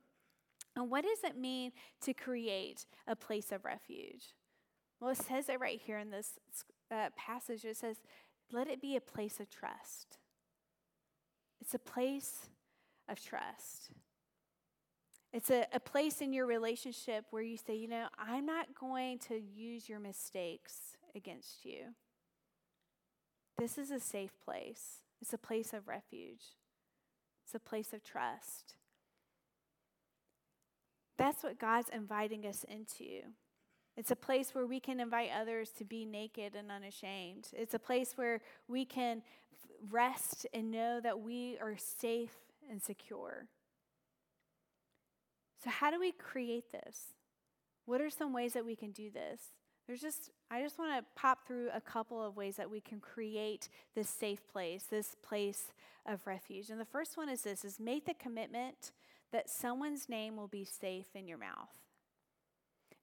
And 0.76 0.90
what 0.90 1.04
does 1.04 1.24
it 1.24 1.36
mean 1.36 1.72
to 2.02 2.12
create 2.12 2.86
a 3.06 3.16
place 3.16 3.50
of 3.50 3.64
refuge? 3.64 4.34
Well, 5.00 5.10
it 5.10 5.16
says 5.16 5.48
it 5.48 5.58
right 5.58 5.80
here 5.82 5.98
in 5.98 6.10
this 6.10 6.38
uh, 6.90 7.08
passage. 7.16 7.64
It 7.64 7.76
says, 7.76 7.96
let 8.52 8.68
it 8.68 8.80
be 8.80 8.94
a 8.94 9.00
place 9.00 9.40
of 9.40 9.50
trust. 9.50 10.18
It's 11.60 11.74
a 11.74 11.78
place 11.78 12.50
of 13.08 13.22
trust. 13.22 13.90
It's 15.32 15.50
a, 15.50 15.66
a 15.72 15.80
place 15.80 16.20
in 16.20 16.32
your 16.32 16.46
relationship 16.46 17.24
where 17.30 17.42
you 17.42 17.56
say, 17.56 17.74
you 17.74 17.88
know, 17.88 18.06
I'm 18.18 18.46
not 18.46 18.68
going 18.78 19.18
to 19.28 19.40
use 19.40 19.88
your 19.88 19.98
mistakes 19.98 20.96
against 21.14 21.64
you. 21.64 21.94
This 23.58 23.78
is 23.78 23.90
a 23.90 24.00
safe 24.00 24.32
place, 24.44 25.00
it's 25.20 25.32
a 25.32 25.38
place 25.38 25.72
of 25.72 25.88
refuge, 25.88 26.44
it's 27.44 27.54
a 27.54 27.58
place 27.58 27.92
of 27.92 28.04
trust. 28.04 28.74
That's 31.18 31.42
what 31.42 31.59
God's 31.59 31.88
inviting 31.88 32.46
us 32.46 32.64
into. 32.68 33.22
It's 33.96 34.11
a 34.11 34.16
place 34.16 34.55
where 34.55 34.66
we 34.66 34.79
can 34.79 35.00
invite 35.00 35.31
others 35.35 35.70
to 35.79 35.85
be 35.85 36.05
naked 36.05 36.55
and 36.55 36.70
unashamed. 36.70 37.48
It's 37.55 37.72
a 37.72 37.79
place 37.79 38.12
where 38.16 38.40
we 38.68 38.85
can 38.85 39.22
rest 39.90 40.46
and 40.52 40.70
know 40.70 41.00
that 41.00 41.20
we 41.20 41.57
are 41.61 41.76
safe 41.79 42.37
and 42.70 42.83
secure. 42.83 43.46
So, 45.64 45.70
how 45.70 45.90
do 45.90 45.98
we 45.98 46.12
create 46.12 46.70
this? 46.72 47.14
What 47.87 48.00
are 48.00 48.11
some 48.11 48.33
ways 48.33 48.52
that 48.52 48.66
we 48.66 48.76
can 48.76 48.90
do 48.90 49.11
this? 49.11 49.40
There's 49.87 50.00
just, 50.00 50.31
I 50.50 50.61
just 50.61 50.79
want 50.79 50.98
to 50.98 51.05
pop 51.14 51.46
through 51.46 51.68
a 51.72 51.81
couple 51.81 52.22
of 52.22 52.37
ways 52.37 52.57
that 52.57 52.70
we 52.70 52.81
can 52.81 52.98
create 52.98 53.68
this 53.94 54.09
safe 54.09 54.46
place, 54.48 54.85
this 54.90 55.14
place 55.22 55.72
of 56.05 56.26
refuge. 56.26 56.70
And 56.70 56.81
the 56.81 56.85
first 56.85 57.16
one 57.16 57.29
is 57.29 57.42
this 57.42 57.64
is 57.64 57.79
make 57.79 58.05
the 58.05 58.14
commitment 58.14 58.90
that 59.37 59.51
someone's 59.51 60.09
name 60.09 60.35
will 60.35 60.49
be 60.49 60.64
safe 60.64 61.14
in 61.14 61.29
your 61.29 61.37
mouth. 61.37 61.68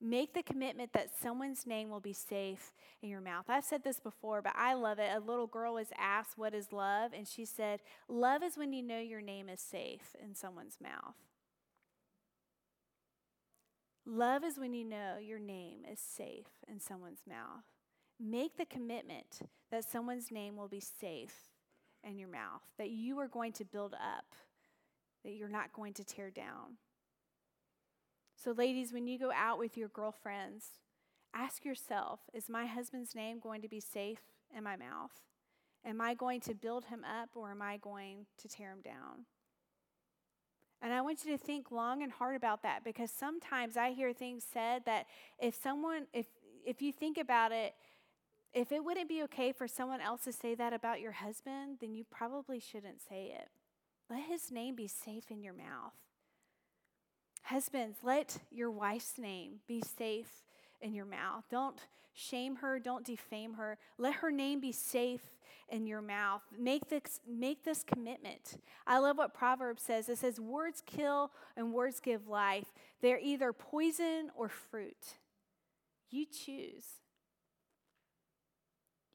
Make 0.02 0.34
the 0.34 0.42
commitment 0.42 0.92
that 0.94 1.12
someone's 1.22 1.68
name 1.68 1.92
will 1.92 2.00
be 2.00 2.12
safe 2.12 2.74
in 3.04 3.10
your 3.10 3.22
mouth. 3.22 3.46
I've 3.48 3.64
said 3.64 3.84
this 3.84 4.00
before, 4.00 4.42
but 4.42 4.54
I 4.56 4.74
love 4.74 4.98
it. 4.98 5.12
A 5.16 5.20
little 5.20 5.46
girl 5.46 5.76
was 5.76 5.90
asked, 5.96 6.36
What 6.36 6.56
is 6.56 6.74
love? 6.74 7.12
And 7.16 7.28
she 7.28 7.46
said, 7.46 7.82
Love 8.10 8.42
is 8.42 8.58
when 8.58 8.74
you 8.74 8.82
know 8.82 8.98
your 8.98 9.22
name 9.22 9.48
is 9.48 9.62
safe 9.62 10.16
in 10.20 10.34
someone's 10.34 10.80
mouth. 10.82 11.14
Love 14.08 14.44
is 14.44 14.58
when 14.58 14.74
you 14.74 14.84
know 14.84 15.18
your 15.22 15.40
name 15.40 15.82
is 15.90 16.00
safe 16.00 16.48
in 16.68 16.80
someone's 16.80 17.22
mouth. 17.30 17.62
Make 18.20 18.58
the 18.58 18.66
commitment 18.66 19.42
that 19.70 19.86
someone's 19.86 20.32
name 20.32 20.56
will 20.56 20.68
be 20.68 20.82
safe 20.82 21.52
in 22.04 22.18
your 22.18 22.30
mouth, 22.30 22.64
that 22.80 22.90
you 22.90 23.20
are 23.20 23.28
going 23.28 23.54
to 23.54 23.66
build 23.66 23.94
up, 23.94 24.26
that 25.24 25.34
you're 25.34 25.50
not 25.50 25.74
going 25.74 25.94
to 25.94 26.04
tear 26.04 26.30
down. 26.30 26.78
So, 28.36 28.52
ladies, 28.52 28.92
when 28.92 29.08
you 29.08 29.18
go 29.18 29.32
out 29.32 29.58
with 29.58 29.78
your 29.78 29.88
girlfriends, 29.88 30.66
ask 31.34 31.64
yourself 31.64 32.22
Is 32.34 32.50
my 32.50 32.66
husband's 32.66 33.16
name 33.16 33.40
going 33.40 33.62
to 33.62 33.70
be 33.70 33.80
safe 33.80 34.22
in 34.56 34.64
my 34.64 34.76
mouth? 34.76 35.12
Am 35.86 36.00
I 36.00 36.14
going 36.14 36.40
to 36.42 36.54
build 36.54 36.86
him 36.86 37.04
up 37.04 37.30
or 37.36 37.52
am 37.52 37.62
I 37.62 37.78
going 37.78 38.26
to 38.38 38.48
tear 38.48 38.72
him 38.72 38.82
down? 38.84 39.26
And 40.82 40.94
I 40.94 41.02
want 41.02 41.24
you 41.24 41.32
to 41.32 41.38
think 41.38 41.72
long 41.72 42.04
and 42.04 42.12
hard 42.12 42.36
about 42.36 42.64
that 42.64 42.84
because 42.84 43.10
sometimes 43.10 43.78
I 43.78 43.92
hear 43.92 44.12
things 44.12 44.46
said 44.54 44.84
that 44.86 45.06
if 45.40 45.56
someone, 45.56 46.08
if, 46.14 46.26
if 46.66 46.82
you 46.82 46.92
think 46.92 47.18
about 47.18 47.54
it, 47.54 47.74
if 48.54 48.72
it 48.72 48.84
wouldn't 48.84 49.10
be 49.10 49.24
okay 49.24 49.52
for 49.52 49.68
someone 49.68 50.02
else 50.02 50.26
to 50.26 50.34
say 50.34 50.56
that 50.56 50.74
about 50.74 51.00
your 51.00 51.14
husband, 51.14 51.78
then 51.80 51.96
you 51.96 52.04
probably 52.12 52.60
shouldn't 52.60 53.02
say 53.02 53.34
it. 53.34 53.50
Let 54.10 54.24
his 54.24 54.52
name 54.52 54.76
be 54.76 54.88
safe 54.88 55.32
in 55.32 55.42
your 55.44 55.54
mouth. 55.54 55.94
Husbands, 57.44 57.98
let 58.04 58.38
your 58.52 58.72
wife's 58.72 59.18
name 59.18 59.60
be 59.68 59.82
safe 59.98 60.44
in 60.82 60.94
your 60.94 61.06
mouth. 61.06 61.44
Don't 61.50 61.78
shame 62.14 62.58
her, 62.58 62.80
don't 62.80 63.06
defame 63.06 63.56
her. 63.56 63.78
Let 63.98 64.16
her 64.16 64.32
name 64.32 64.60
be 64.60 64.72
safe 64.72 65.22
in 65.70 65.88
your 65.88 66.02
mouth. 66.02 66.42
Make 66.58 66.90
this, 66.90 67.20
make 67.28 67.64
this 67.64 67.84
commitment. 67.84 68.62
I 68.86 69.00
love 69.00 69.18
what 69.18 69.34
Proverbs 69.34 69.82
says 69.82 70.08
it 70.08 70.20
says, 70.20 70.40
Words 70.40 70.84
kill 70.86 71.32
and 71.58 71.74
words 71.74 72.00
give 72.00 72.28
life. 72.28 72.72
They're 73.02 73.20
either 73.20 73.52
poison 73.52 74.30
or 74.36 74.48
fruit. 74.48 75.18
You 76.10 76.26
choose. 76.26 76.86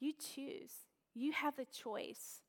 You 0.01 0.13
choose. 0.13 0.73
You 1.15 1.33
have 1.33 1.57
the 1.57 1.65
choice. 1.65 2.43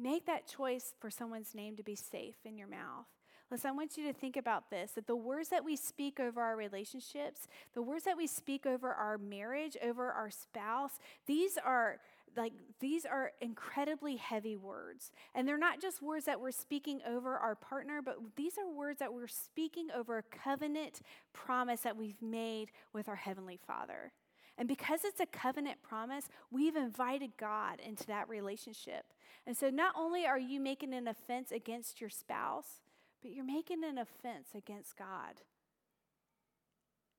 Make 0.00 0.26
that 0.26 0.46
choice 0.46 0.94
for 0.98 1.10
someone's 1.10 1.54
name 1.54 1.76
to 1.76 1.82
be 1.82 1.94
safe 1.94 2.36
in 2.44 2.56
your 2.56 2.68
mouth. 2.68 3.06
Listen, 3.50 3.70
I 3.70 3.72
want 3.72 3.96
you 3.96 4.06
to 4.06 4.12
think 4.12 4.36
about 4.36 4.70
this 4.70 4.92
that 4.92 5.06
the 5.06 5.16
words 5.16 5.48
that 5.48 5.64
we 5.64 5.76
speak 5.76 6.20
over 6.20 6.40
our 6.40 6.56
relationships, 6.56 7.48
the 7.74 7.82
words 7.82 8.04
that 8.04 8.16
we 8.16 8.26
speak 8.26 8.64
over 8.64 8.92
our 8.92 9.18
marriage, 9.18 9.76
over 9.82 10.10
our 10.10 10.30
spouse, 10.30 11.00
these 11.26 11.58
are 11.58 11.98
like 12.36 12.52
these 12.78 13.04
are 13.04 13.32
incredibly 13.40 14.16
heavy 14.16 14.56
words. 14.56 15.10
And 15.34 15.46
they're 15.46 15.58
not 15.58 15.82
just 15.82 16.00
words 16.00 16.26
that 16.26 16.40
we're 16.40 16.52
speaking 16.52 17.00
over 17.06 17.36
our 17.36 17.56
partner, 17.56 18.00
but 18.02 18.18
these 18.36 18.56
are 18.56 18.70
words 18.70 19.00
that 19.00 19.12
we're 19.12 19.26
speaking 19.26 19.88
over 19.94 20.18
a 20.18 20.22
covenant 20.22 21.00
promise 21.32 21.80
that 21.80 21.96
we've 21.96 22.22
made 22.22 22.70
with 22.92 23.08
our 23.08 23.16
heavenly 23.16 23.58
Father. 23.66 24.12
And 24.56 24.68
because 24.68 25.04
it's 25.04 25.20
a 25.20 25.26
covenant 25.26 25.82
promise, 25.82 26.28
we've 26.50 26.76
invited 26.76 27.32
God 27.36 27.80
into 27.80 28.06
that 28.06 28.28
relationship. 28.28 29.06
And 29.46 29.56
so 29.56 29.70
not 29.70 29.94
only 29.96 30.26
are 30.26 30.38
you 30.38 30.60
making 30.60 30.94
an 30.94 31.08
offense 31.08 31.50
against 31.50 32.00
your 32.00 32.10
spouse, 32.10 32.82
but 33.22 33.32
you're 33.32 33.44
making 33.44 33.84
an 33.84 33.98
offense 33.98 34.48
against 34.54 34.96
God. 34.96 35.42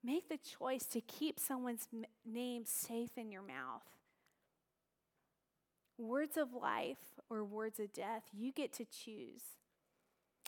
Make 0.04 0.30
the 0.30 0.38
choice 0.38 0.86
to 0.88 1.02
keep 1.02 1.40
someone's 1.40 1.88
name 2.26 2.64
safe 2.66 3.18
in 3.18 3.32
your 3.32 3.44
mouth. 3.44 3.84
Words 5.98 6.38
of 6.38 6.54
life 6.54 6.98
or 7.30 7.44
words 7.44 7.80
of 7.80 7.94
death, 7.94 8.24
you 8.34 8.52
get 8.52 8.74
to 8.74 8.86
choose. 8.86 9.44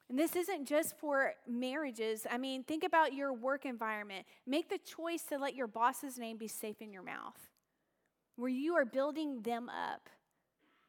And 0.10 0.18
this 0.18 0.36
isn't 0.36 0.68
just 0.68 0.98
for 0.98 1.34
marriages. 1.48 2.26
I 2.30 2.38
mean, 2.38 2.64
think 2.64 2.84
about 2.84 3.14
your 3.14 3.32
work 3.32 3.66
environment. 3.66 4.26
Make 4.48 4.70
the 4.70 4.80
choice 4.80 5.24
to 5.24 5.38
let 5.38 5.56
your 5.56 5.68
boss's 5.68 6.18
name 6.18 6.38
be 6.38 6.48
safe 6.48 6.82
in 6.82 6.92
your 6.92 7.04
mouth, 7.04 7.38
where 8.36 8.50
you 8.50 8.76
are 8.76 8.86
building 8.86 9.42
them 9.44 9.70
up, 9.70 10.10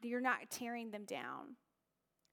you're 0.01 0.21
not 0.21 0.49
tearing 0.49 0.91
them 0.91 1.05
down. 1.05 1.55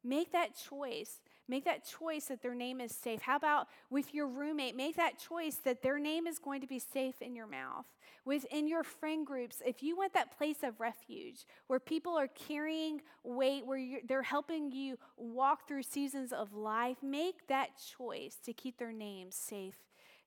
Make 0.04 0.32
that 0.32 0.56
choice. 0.56 1.20
Make 1.48 1.64
that 1.64 1.84
choice 1.86 2.26
that 2.26 2.42
their 2.42 2.54
name 2.54 2.80
is 2.80 2.92
safe. 2.92 3.20
How 3.20 3.36
about 3.36 3.68
with 3.90 4.14
your 4.14 4.26
roommate? 4.26 4.76
Make 4.76 4.96
that 4.96 5.18
choice 5.18 5.56
that 5.64 5.82
their 5.82 5.98
name 5.98 6.26
is 6.26 6.38
going 6.38 6.60
to 6.60 6.66
be 6.66 6.78
safe 6.78 7.20
in 7.20 7.34
your 7.34 7.46
mouth. 7.46 7.86
Within 8.24 8.68
your 8.68 8.84
friend 8.84 9.26
groups, 9.26 9.60
if 9.64 9.82
you 9.82 9.96
want 9.96 10.14
that 10.14 10.36
place 10.36 10.62
of 10.62 10.80
refuge 10.80 11.44
where 11.66 11.80
people 11.80 12.16
are 12.16 12.28
carrying 12.28 13.00
weight, 13.24 13.66
where 13.66 13.98
they're 14.06 14.22
helping 14.22 14.70
you 14.70 14.96
walk 15.16 15.66
through 15.66 15.82
seasons 15.82 16.32
of 16.32 16.54
life, 16.54 16.98
make 17.02 17.46
that 17.48 17.70
choice 17.96 18.36
to 18.44 18.52
keep 18.52 18.78
their 18.78 18.92
name 18.92 19.30
safe 19.30 19.78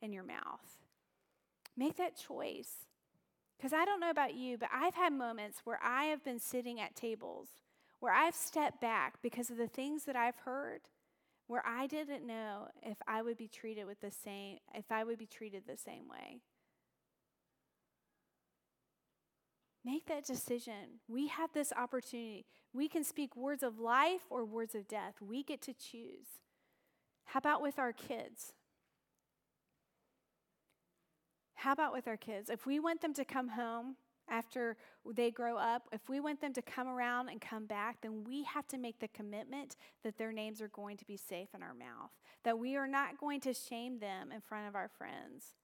in 0.01 0.11
your 0.11 0.23
mouth. 0.23 0.77
Make 1.77 1.97
that 1.97 2.17
choice. 2.17 2.84
Because 3.57 3.73
I 3.73 3.85
don't 3.85 3.99
know 3.99 4.09
about 4.09 4.33
you, 4.33 4.57
but 4.57 4.69
I've 4.73 4.95
had 4.95 5.13
moments 5.13 5.61
where 5.63 5.79
I 5.81 6.05
have 6.05 6.23
been 6.23 6.39
sitting 6.39 6.79
at 6.79 6.95
tables 6.95 7.49
where 7.99 8.13
I've 8.13 8.35
stepped 8.35 8.81
back 8.81 9.15
because 9.21 9.49
of 9.49 9.57
the 9.57 9.67
things 9.67 10.03
that 10.05 10.15
I've 10.15 10.37
heard, 10.37 10.81
where 11.47 11.63
I 11.65 11.87
didn't 11.87 12.25
know 12.25 12.67
if 12.83 12.97
I 13.07 13.21
would 13.21 13.37
be 13.37 13.47
treated 13.47 13.87
with 13.87 14.01
the 14.01 14.11
same, 14.11 14.57
if 14.73 14.91
I 14.91 15.03
would 15.03 15.17
be 15.17 15.25
treated 15.25 15.63
the 15.65 15.77
same 15.77 16.07
way. 16.07 16.41
Make 19.83 20.07
that 20.07 20.25
decision. 20.25 20.99
We 21.07 21.27
have 21.27 21.51
this 21.53 21.71
opportunity. 21.75 22.45
We 22.73 22.87
can 22.87 23.03
speak 23.03 23.35
words 23.35 23.61
of 23.63 23.79
life 23.79 24.21
or 24.29 24.43
words 24.45 24.75
of 24.75 24.87
death. 24.87 25.15
We 25.19 25.43
get 25.43 25.61
to 25.63 25.73
choose. 25.73 26.27
How 27.25 27.37
about 27.39 27.61
with 27.61 27.77
our 27.77 27.93
kids? 27.93 28.53
How 31.65 31.71
about 31.71 31.93
with 31.93 32.07
our 32.07 32.15
kids? 32.15 32.51
If 32.51 32.67
we 32.67 32.79
want 32.79 33.01
them 33.01 33.11
to 33.15 33.25
come 33.25 33.47
home 33.47 33.95
after 34.29 34.77
they 35.03 35.31
grow 35.31 35.57
up, 35.57 35.89
if 35.91 36.07
we 36.07 36.19
want 36.19 36.39
them 36.39 36.53
to 36.53 36.61
come 36.61 36.87
around 36.87 37.29
and 37.29 37.41
come 37.41 37.65
back, 37.65 38.01
then 38.01 38.23
we 38.23 38.43
have 38.43 38.67
to 38.67 38.77
make 38.77 38.99
the 38.99 39.07
commitment 39.07 39.75
that 40.03 40.19
their 40.19 40.31
names 40.31 40.61
are 40.61 40.67
going 40.67 40.95
to 40.95 41.05
be 41.05 41.17
safe 41.17 41.47
in 41.55 41.63
our 41.63 41.73
mouth, 41.73 42.11
that 42.43 42.59
we 42.59 42.75
are 42.75 42.85
not 42.85 43.17
going 43.17 43.39
to 43.41 43.51
shame 43.51 43.97
them 43.97 44.31
in 44.31 44.41
front 44.41 44.67
of 44.67 44.75
our 44.75 44.87
friends. 44.87 45.55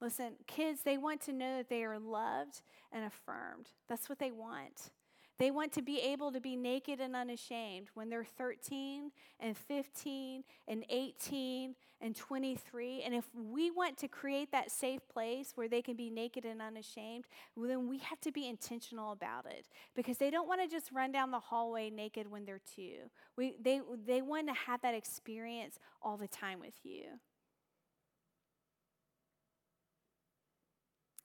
Listen, 0.00 0.32
kids, 0.48 0.80
they 0.84 0.98
want 0.98 1.20
to 1.20 1.32
know 1.32 1.58
that 1.58 1.68
they 1.68 1.84
are 1.84 2.00
loved 2.00 2.62
and 2.90 3.04
affirmed. 3.04 3.68
That's 3.88 4.08
what 4.08 4.18
they 4.18 4.32
want. 4.32 4.90
They 5.38 5.50
want 5.50 5.72
to 5.72 5.82
be 5.82 6.00
able 6.00 6.32
to 6.32 6.40
be 6.40 6.56
naked 6.56 6.98
and 6.98 7.14
unashamed 7.14 7.88
when 7.92 8.08
they're 8.08 8.24
13 8.24 9.10
and 9.38 9.56
15 9.56 10.44
and 10.66 10.84
18 10.88 11.74
and 12.00 12.16
23. 12.16 13.02
And 13.02 13.14
if 13.14 13.24
we 13.34 13.70
want 13.70 13.98
to 13.98 14.08
create 14.08 14.50
that 14.52 14.70
safe 14.70 15.06
place 15.08 15.52
where 15.54 15.68
they 15.68 15.82
can 15.82 15.94
be 15.94 16.08
naked 16.08 16.46
and 16.46 16.62
unashamed, 16.62 17.26
well, 17.54 17.68
then 17.68 17.86
we 17.86 17.98
have 17.98 18.20
to 18.22 18.32
be 18.32 18.48
intentional 18.48 19.12
about 19.12 19.44
it 19.44 19.66
because 19.94 20.16
they 20.16 20.30
don't 20.30 20.48
want 20.48 20.62
to 20.62 20.68
just 20.68 20.90
run 20.90 21.12
down 21.12 21.30
the 21.30 21.40
hallway 21.40 21.90
naked 21.90 22.30
when 22.30 22.46
they're 22.46 22.60
two. 22.74 23.10
We, 23.36 23.56
they, 23.62 23.82
they 24.06 24.22
want 24.22 24.48
to 24.48 24.54
have 24.54 24.80
that 24.80 24.94
experience 24.94 25.78
all 26.00 26.16
the 26.16 26.28
time 26.28 26.60
with 26.60 26.74
you. 26.82 27.04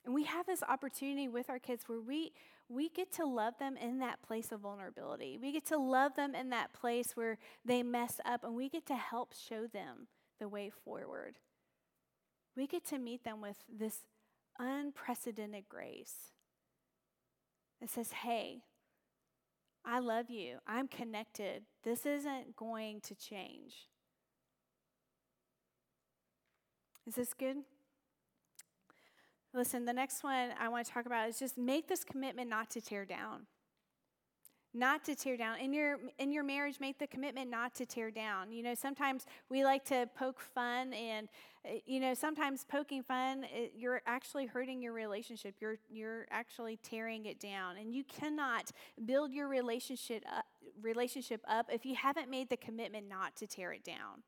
And 0.04 0.15
we 0.15 0.24
have 0.24 0.45
this 0.45 0.63
opportunity 0.63 1.28
with 1.28 1.50
our 1.50 1.60
kids 1.60 1.84
where 1.88 2.02
we, 2.02 2.34
we 2.71 2.89
get 2.89 3.12
to 3.13 3.25
love 3.25 3.55
them 3.60 3.75
in 3.75 3.99
that 3.99 4.21
place 4.21 4.51
of 4.51 4.62
vulnerability. 4.62 5.38
We 5.41 5.51
get 5.51 5.65
to 5.67 5.77
love 5.77 6.15
them 6.15 6.34
in 6.34 6.49
that 6.51 6.73
place 6.73 7.12
where 7.15 7.38
they 7.65 7.84
mess 7.84 8.19
up, 8.25 8.43
and 8.43 8.55
we 8.55 8.69
get 8.69 8.86
to 8.88 8.95
help 8.95 9.34
show 9.34 9.67
them 9.67 10.07
the 10.39 10.47
way 10.47 10.71
forward. 10.84 11.38
We 12.55 12.67
get 12.67 12.86
to 12.88 12.97
meet 12.97 13.23
them 13.23 13.41
with 13.41 13.57
this 13.69 13.99
unprecedented 14.60 15.65
grace 15.69 16.31
that 17.79 17.89
says, 17.89 18.12
hey, 18.12 18.63
I 19.84 19.99
love 19.99 20.29
you. 20.29 20.57
I'm 20.67 20.88
connected. 20.88 21.63
This 21.84 22.05
isn't 22.05 22.55
going 22.55 23.01
to 23.01 23.15
change. 23.15 23.88
Is 27.07 27.15
this 27.15 27.34
good? 27.34 27.57
Listen, 29.53 29.85
the 29.85 29.93
next 29.93 30.23
one 30.23 30.49
I 30.59 30.69
want 30.69 30.85
to 30.85 30.91
talk 30.91 31.05
about 31.05 31.27
is 31.27 31.37
just 31.37 31.57
make 31.57 31.87
this 31.87 32.03
commitment 32.03 32.49
not 32.49 32.69
to 32.71 32.81
tear 32.81 33.05
down. 33.05 33.47
Not 34.73 35.03
to 35.05 35.15
tear 35.15 35.35
down. 35.35 35.59
In 35.59 35.73
your 35.73 35.97
in 36.17 36.31
your 36.31 36.45
marriage, 36.45 36.79
make 36.79 36.97
the 36.97 37.07
commitment 37.07 37.49
not 37.49 37.75
to 37.75 37.85
tear 37.85 38.09
down. 38.09 38.53
You 38.53 38.63
know, 38.63 38.73
sometimes 38.73 39.25
we 39.49 39.65
like 39.65 39.83
to 39.85 40.09
poke 40.15 40.39
fun 40.39 40.93
and 40.93 41.27
eh, 41.65 41.79
you 41.85 41.99
know, 41.99 42.13
sometimes 42.13 42.63
poking 42.63 43.03
fun, 43.03 43.43
it, 43.53 43.73
you're 43.75 44.01
actually 44.05 44.45
hurting 44.45 44.81
your 44.81 44.93
relationship. 44.93 45.55
You're 45.59 45.75
you're 45.89 46.25
actually 46.31 46.79
tearing 46.81 47.25
it 47.25 47.37
down. 47.37 47.75
And 47.75 47.93
you 47.93 48.05
cannot 48.05 48.71
build 49.05 49.33
your 49.33 49.49
relationship 49.49 50.23
up, 50.25 50.45
uh, 50.45 50.69
relationship 50.81 51.41
up 51.49 51.65
if 51.69 51.85
you 51.85 51.95
haven't 51.95 52.29
made 52.29 52.49
the 52.49 52.55
commitment 52.55 53.09
not 53.09 53.35
to 53.37 53.47
tear 53.47 53.73
it 53.73 53.83
down. 53.83 54.23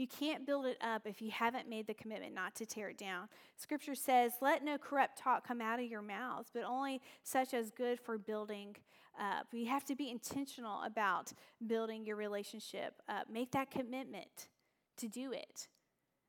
You 0.00 0.06
can't 0.06 0.46
build 0.46 0.64
it 0.64 0.78
up 0.80 1.02
if 1.04 1.20
you 1.20 1.30
haven't 1.30 1.68
made 1.68 1.86
the 1.86 1.92
commitment 1.92 2.34
not 2.34 2.54
to 2.54 2.64
tear 2.64 2.88
it 2.88 2.96
down. 2.96 3.28
Scripture 3.58 3.94
says, 3.94 4.32
Let 4.40 4.64
no 4.64 4.78
corrupt 4.78 5.18
talk 5.18 5.46
come 5.46 5.60
out 5.60 5.78
of 5.78 5.84
your 5.84 6.00
mouths, 6.00 6.48
but 6.54 6.64
only 6.64 7.02
such 7.22 7.52
as 7.52 7.70
good 7.70 8.00
for 8.00 8.16
building 8.16 8.76
up. 9.20 9.48
You 9.52 9.66
have 9.66 9.84
to 9.84 9.94
be 9.94 10.10
intentional 10.10 10.82
about 10.86 11.34
building 11.66 12.06
your 12.06 12.16
relationship 12.16 12.94
up. 13.10 13.26
Make 13.30 13.50
that 13.50 13.70
commitment 13.70 14.48
to 14.96 15.06
do 15.06 15.32
it. 15.32 15.68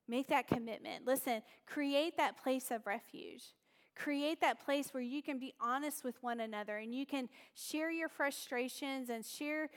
Make 0.06 0.28
that 0.28 0.50
commitment. 0.50 1.06
Listen, 1.06 1.42
create 1.66 2.18
that 2.18 2.44
place 2.44 2.72
of 2.72 2.86
refuge. 2.86 3.54
Create 3.96 4.42
that 4.42 4.66
place 4.66 4.94
where 4.94 5.04
you 5.04 5.24
can 5.24 5.40
be 5.40 5.54
honest 5.62 6.04
with 6.04 6.22
one 6.22 6.42
another 6.42 6.76
and 6.76 6.94
you 6.94 7.06
can 7.06 7.30
share 7.56 7.90
your 7.90 8.10
frustrations 8.10 9.10
and 9.10 9.26
share, 9.26 9.70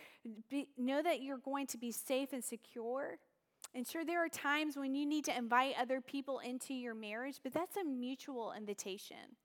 be, 0.50 0.66
know 0.76 1.00
that 1.00 1.22
you're 1.22 1.38
going 1.38 1.68
to 1.68 1.78
be 1.78 1.92
safe 1.92 2.32
and 2.32 2.42
secure 2.42 3.18
and 3.74 3.86
sure, 3.86 4.04
there 4.04 4.24
are 4.24 4.28
times 4.28 4.76
when 4.76 4.94
you 4.94 5.04
need 5.04 5.24
to 5.24 5.36
invite 5.36 5.74
other 5.78 6.00
people 6.00 6.38
into 6.38 6.72
your 6.74 6.94
marriage, 6.94 7.40
but 7.42 7.52
that's 7.52 7.76
a 7.76 7.84
mutual 7.84 8.52
invitation. 8.56 9.36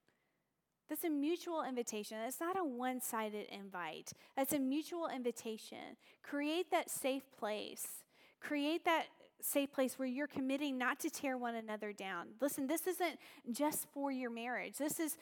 That's 0.87 1.03
a 1.03 1.09
mutual 1.09 1.63
invitation. 1.63 2.17
That's 2.23 2.39
not 2.39 2.57
a 2.57 2.63
one 2.63 3.01
sided 3.01 3.47
invite. 3.51 4.11
That's 4.35 4.53
a 4.53 4.59
mutual 4.59 5.07
invitation. 5.07 5.97
Create 6.23 6.71
that 6.71 6.89
safe 6.89 7.23
place. 7.37 8.03
Create 8.39 8.85
that 8.85 9.05
safe 9.41 9.71
place 9.71 9.97
where 9.97 10.07
you're 10.07 10.27
committing 10.27 10.77
not 10.77 10.99
to 10.99 11.09
tear 11.09 11.37
one 11.37 11.55
another 11.55 11.93
down. 11.93 12.27
Listen, 12.41 12.67
this 12.67 12.87
isn't 12.87 13.19
just 13.51 13.87
for 13.93 14.11
your 14.11 14.29
marriage. 14.29 14.77
This 14.77 14.99
is 14.99 15.17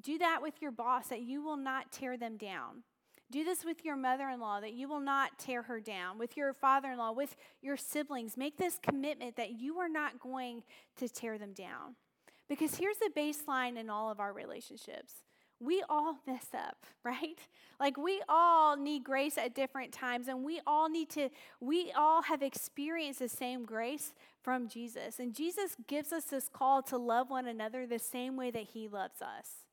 do 0.00 0.18
that 0.18 0.40
with 0.42 0.60
your 0.60 0.70
boss 0.70 1.08
that 1.08 1.22
you 1.22 1.42
will 1.42 1.56
not 1.56 1.90
tear 1.90 2.16
them 2.16 2.36
down. 2.36 2.82
Do 3.30 3.44
this 3.44 3.64
with 3.64 3.84
your 3.84 3.96
mother 3.96 4.28
in 4.28 4.40
law 4.40 4.60
that 4.60 4.74
you 4.74 4.88
will 4.88 5.00
not 5.00 5.38
tear 5.38 5.62
her 5.62 5.80
down, 5.80 6.18
with 6.18 6.36
your 6.36 6.52
father 6.52 6.92
in 6.92 6.98
law, 6.98 7.12
with 7.12 7.36
your 7.60 7.76
siblings. 7.76 8.36
Make 8.36 8.56
this 8.56 8.78
commitment 8.80 9.36
that 9.36 9.60
you 9.60 9.78
are 9.78 9.88
not 9.88 10.20
going 10.20 10.62
to 10.96 11.08
tear 11.08 11.36
them 11.36 11.52
down. 11.52 11.96
Because 12.48 12.76
here's 12.76 12.98
the 12.98 13.10
baseline 13.16 13.76
in 13.76 13.90
all 13.90 14.10
of 14.10 14.20
our 14.20 14.32
relationships 14.32 15.14
we 15.58 15.82
all 15.88 16.18
mess 16.26 16.46
up, 16.54 16.84
right? 17.02 17.38
Like 17.80 17.96
we 17.96 18.22
all 18.28 18.76
need 18.76 19.04
grace 19.04 19.38
at 19.38 19.54
different 19.54 19.92
times, 19.92 20.28
and 20.28 20.44
we 20.44 20.60
all 20.66 20.88
need 20.88 21.10
to, 21.10 21.30
we 21.60 21.92
all 21.96 22.22
have 22.22 22.42
experienced 22.42 23.20
the 23.20 23.28
same 23.28 23.64
grace 23.64 24.12
from 24.42 24.68
Jesus. 24.68 25.18
And 25.18 25.34
Jesus 25.34 25.76
gives 25.86 26.12
us 26.12 26.24
this 26.24 26.48
call 26.48 26.82
to 26.84 26.98
love 26.98 27.30
one 27.30 27.46
another 27.46 27.86
the 27.86 27.98
same 27.98 28.36
way 28.36 28.50
that 28.50 28.64
he 28.74 28.88
loves 28.88 29.20
us. 29.20 29.65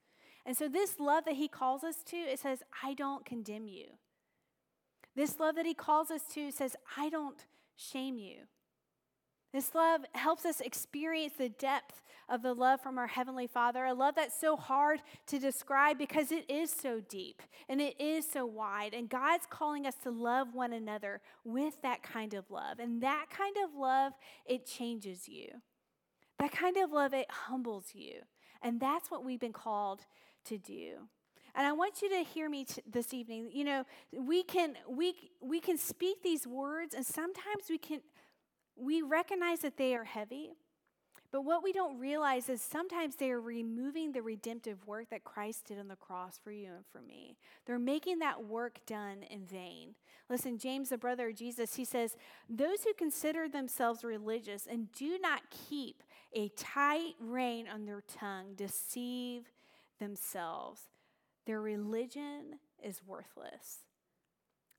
And 0.46 0.58
so, 0.58 0.68
this 0.68 1.00
love 1.00 1.26
that 1.26 1.36
he 1.36 1.48
calls 1.48 1.84
us 1.84 2.04
to, 2.08 2.18
it 2.18 2.40
says, 2.40 2.60
I 2.84 2.94
don't 2.94 3.26
condemn 3.26 3.68
you. 3.68 3.86
This 5.16 5.40
love 5.40 5.56
that 5.56 5.66
he 5.66 5.74
calls 5.74 6.12
us 6.12 6.24
to 6.34 6.52
says, 6.52 6.76
I 6.98 7.10
don't 7.10 7.46
shame 7.76 8.18
you. 8.18 8.48
This 9.54 9.76
love 9.76 10.02
helps 10.14 10.46
us 10.46 10.60
experience 10.60 11.34
the 11.38 11.50
depth 11.50 12.02
of 12.28 12.42
the 12.42 12.56
love 12.56 12.82
from 12.82 12.98
our 12.98 13.08
Heavenly 13.08 13.46
Father, 13.46 13.86
a 13.86 13.94
love 13.94 14.16
that's 14.16 14.40
so 14.40 14.56
hard 14.56 15.02
to 15.28 15.38
describe 15.38 16.00
because 16.00 16.32
it 16.32 16.50
is 16.50 16.72
so 16.72 17.02
deep 17.08 17.44
and 17.70 17.80
it 17.80 18.00
is 18.00 18.30
so 18.30 18.48
wide. 18.48 18.96
And 18.96 19.08
God's 19.08 19.46
calling 19.48 19.86
us 19.86 19.96
to 20.04 20.10
love 20.10 20.56
one 20.56 20.74
another 20.74 21.22
with 21.44 21.80
that 21.84 22.02
kind 22.02 22.34
of 22.34 22.50
love. 22.50 22.80
And 22.80 23.04
that 23.04 23.28
kind 23.30 23.56
of 23.64 23.76
love, 23.76 24.14
it 24.48 24.66
changes 24.66 25.30
you. 25.30 25.50
That 26.40 26.52
kind 26.52 26.78
of 26.78 26.92
love, 26.92 27.14
it 27.14 27.30
humbles 27.30 27.90
you. 27.94 28.22
And 28.64 28.80
that's 28.80 29.12
what 29.12 29.24
we've 29.24 29.40
been 29.40 29.54
called 29.54 30.02
to 30.46 30.58
do. 30.58 31.08
And 31.56 31.68
I 31.68 31.72
want 31.72 32.02
you 32.02 32.10
to 32.10 32.24
hear 32.24 32.50
me 32.50 32.66
t- 32.66 32.82
this 32.90 33.14
evening. 33.14 33.50
You 33.54 33.64
know, 33.64 33.84
we 34.12 34.44
can 34.44 34.76
we 34.90 35.14
we 35.42 35.60
can 35.60 35.78
speak 35.78 36.24
these 36.24 36.48
words 36.48 36.96
and 36.96 37.06
sometimes 37.06 37.66
we 37.70 37.78
can 37.78 38.02
we 38.76 39.02
recognize 39.02 39.60
that 39.60 39.78
they 39.78 39.96
are 39.96 40.04
heavy, 40.04 40.54
but 41.32 41.46
what 41.46 41.64
we 41.64 41.72
don't 41.72 42.00
realize 42.00 42.48
is 42.48 42.62
sometimes 42.62 43.16
they 43.16 43.32
are 43.32 43.42
removing 43.42 44.12
the 44.12 44.22
redemptive 44.22 44.86
work 44.88 45.10
that 45.10 45.24
Christ 45.24 45.66
did 45.66 45.80
on 45.80 45.88
the 45.88 45.96
cross 45.96 46.40
for 46.44 46.52
you 46.52 46.70
and 46.76 46.86
for 46.92 47.02
me. 47.02 47.38
They're 47.66 47.80
making 47.80 48.20
that 48.20 48.46
work 48.46 48.80
done 48.86 49.24
in 49.30 49.46
vain. 49.46 49.96
Listen, 50.30 50.58
James, 50.58 50.90
the 50.90 50.98
brother 50.98 51.30
of 51.30 51.36
Jesus, 51.36 51.76
he 51.76 51.86
says, 51.86 52.16
Those 52.50 52.84
who 52.84 52.94
consider 52.94 53.48
themselves 53.48 54.04
religious 54.04 54.68
and 54.68 54.92
do 54.92 55.18
not 55.20 55.42
keep 55.70 56.04
a 56.36 56.50
tight 56.50 57.14
rein 57.20 57.68
on 57.68 57.86
their 57.86 58.02
tongue 58.02 58.54
deceive 58.56 59.52
themselves. 60.04 60.82
Their 61.46 61.62
religion 61.62 62.60
is 62.84 63.02
worthless. 63.06 63.80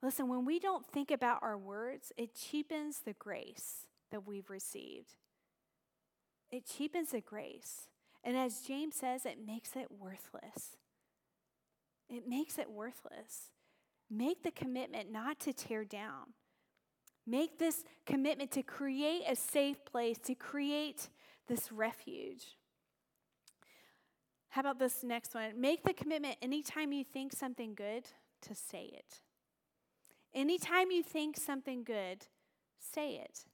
Listen, 0.03 0.29
when 0.29 0.45
we 0.45 0.59
don't 0.59 0.87
think 0.87 1.11
about 1.11 1.43
our 1.43 1.57
words, 1.57 2.13
it 2.19 2.35
cheapens 2.35 3.01
the 3.01 3.15
grace 3.15 3.87
that 4.11 4.27
we've 4.27 4.51
received. 4.51 5.15
It 6.51 6.67
cheapens 6.67 7.11
the 7.13 7.23
grace. 7.23 7.89
And 8.23 8.37
as 8.37 8.61
James 8.61 8.97
says, 8.97 9.25
it 9.25 9.39
makes 9.45 9.77
it 9.77 9.89
worthless. 9.91 10.77
It 12.09 12.29
makes 12.29 12.59
it 12.59 12.71
worthless. 12.71 13.51
Make 14.11 14.43
the 14.43 14.51
commitment 14.51 15.11
not 15.11 15.41
to 15.41 15.53
tear 15.53 15.85
down. 15.85 16.35
Make 17.27 17.59
this 17.59 17.85
commitment 18.05 18.51
to 18.53 18.63
create 18.63 19.23
a 19.27 19.35
safe 19.35 19.85
place, 19.87 20.19
to 20.25 20.35
create 20.35 21.09
this 21.49 21.73
refuge. 21.73 22.59
How 24.55 24.61
about 24.61 24.79
this 24.79 25.03
next 25.03 25.35
one? 25.35 25.61
Make 25.61 25.83
the 25.83 25.93
commitment 25.93 26.37
anytime 26.41 26.93
you 26.93 27.03
think 27.03 27.33
something 27.33 27.75
good 27.75 28.05
to 28.43 28.55
say 28.55 28.89
it. 28.93 29.21
Anytime 30.33 30.93
you 30.93 31.03
think 31.03 31.37
something 31.37 31.83
good, 31.83 32.27
say 32.79 33.17
it. 33.17 33.47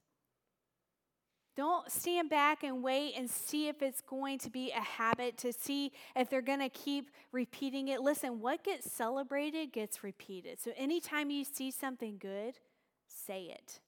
Don't 1.55 1.89
stand 1.89 2.29
back 2.29 2.63
and 2.63 2.83
wait 2.83 3.15
and 3.17 3.27
see 3.27 3.67
if 3.67 3.81
it's 3.81 4.01
going 4.01 4.37
to 4.37 4.51
be 4.51 4.69
a 4.69 4.79
habit, 4.79 5.39
to 5.39 5.51
see 5.51 5.91
if 6.15 6.29
they're 6.29 6.43
going 6.43 6.59
to 6.59 6.69
keep 6.69 7.09
repeating 7.31 7.87
it. 7.87 8.01
Listen, 8.01 8.39
what 8.39 8.63
gets 8.63 8.91
celebrated 8.91 9.73
gets 9.73 10.03
repeated. 10.03 10.61
So 10.61 10.69
anytime 10.77 11.31
you 11.31 11.43
see 11.43 11.71
something 11.71 12.17
good, 12.19 12.59
say 13.07 13.45
it. 13.45 13.79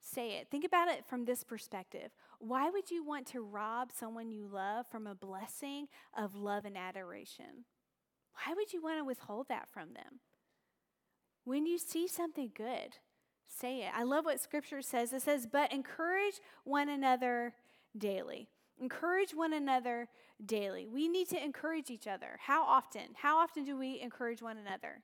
Say 0.00 0.38
it. 0.38 0.48
Think 0.50 0.64
about 0.64 0.88
it 0.88 1.04
from 1.04 1.26
this 1.26 1.44
perspective. 1.44 2.10
Why 2.38 2.70
would 2.70 2.90
you 2.90 3.04
want 3.04 3.26
to 3.28 3.42
rob 3.42 3.90
someone 3.92 4.30
you 4.30 4.46
love 4.46 4.86
from 4.90 5.06
a 5.06 5.14
blessing 5.14 5.88
of 6.16 6.34
love 6.34 6.64
and 6.64 6.76
adoration? 6.76 7.64
Why 8.34 8.54
would 8.54 8.72
you 8.72 8.82
want 8.82 8.98
to 8.98 9.04
withhold 9.04 9.48
that 9.48 9.68
from 9.68 9.94
them? 9.94 10.20
When 11.44 11.64
you 11.66 11.78
see 11.78 12.08
something 12.08 12.50
good, 12.54 12.96
say 13.48 13.78
it. 13.82 13.90
I 13.94 14.02
love 14.02 14.24
what 14.24 14.40
scripture 14.40 14.82
says. 14.82 15.12
It 15.12 15.22
says, 15.22 15.46
but 15.50 15.72
encourage 15.72 16.40
one 16.64 16.88
another 16.88 17.54
daily. 17.96 18.48
Encourage 18.80 19.30
one 19.32 19.52
another 19.52 20.08
daily. 20.44 20.86
We 20.86 21.08
need 21.08 21.28
to 21.30 21.42
encourage 21.42 21.90
each 21.90 22.06
other. 22.06 22.38
How 22.40 22.64
often? 22.64 23.14
How 23.14 23.38
often 23.38 23.64
do 23.64 23.76
we 23.76 24.00
encourage 24.00 24.42
one 24.42 24.58
another? 24.58 25.02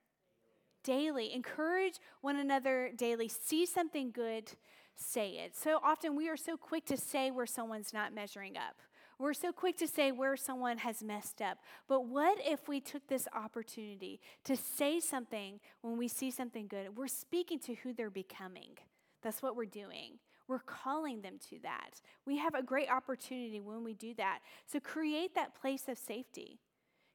Daily. 0.85 1.33
Encourage 1.33 1.95
one 2.21 2.37
another 2.37 2.91
daily. 2.95 3.29
See 3.29 3.65
something 3.65 4.11
good, 4.11 4.53
say 4.97 5.31
it. 5.45 5.57
So 5.57 5.81
often 5.83 6.17
we 6.17 6.29
are 6.29 6.37
so 6.37 6.57
quick 6.57 6.85
to 6.87 6.97
say 6.97 7.31
where 7.31 7.47
someone's 7.47 7.93
not 7.93 8.15
measuring 8.15 8.57
up. 8.57 8.77
We're 9.19 9.35
so 9.35 9.53
quick 9.53 9.77
to 9.79 9.87
say 9.87 10.11
where 10.11 10.37
someone 10.37 10.79
has 10.79 11.03
messed 11.03 11.41
up. 11.41 11.59
But 11.87 12.07
what 12.07 12.39
if 12.45 12.67
we 12.69 12.81
took 12.81 13.07
this 13.07 13.29
opportunity 13.35 14.21
to 14.45 14.57
say 14.57 14.99
something 14.99 15.61
when 15.81 15.97
we 15.97 16.09
see 16.09 16.31
something 16.31 16.67
good? 16.67 16.97
We're 16.97 17.07
speaking 17.07 17.61
to 17.61 17.75
who 17.77 17.93
they're 17.93 18.11
becoming. 18.11 18.79
That's 19.23 19.41
what 19.41 19.55
we're 19.55 19.67
doing. 19.67 20.19
We're 20.49 20.59
calling 20.59 21.23
them 21.23 21.39
to 21.51 21.59
that. 21.63 22.01
We 22.27 22.39
have 22.39 22.55
a 22.55 22.63
great 22.63 22.91
opportunity 22.91 23.61
when 23.61 23.85
we 23.85 23.95
do 23.95 24.13
that. 24.15 24.41
So 24.67 24.81
create 24.81 25.35
that 25.37 25.55
place 25.55 25.89
of 25.89 25.99
safety, 25.99 26.59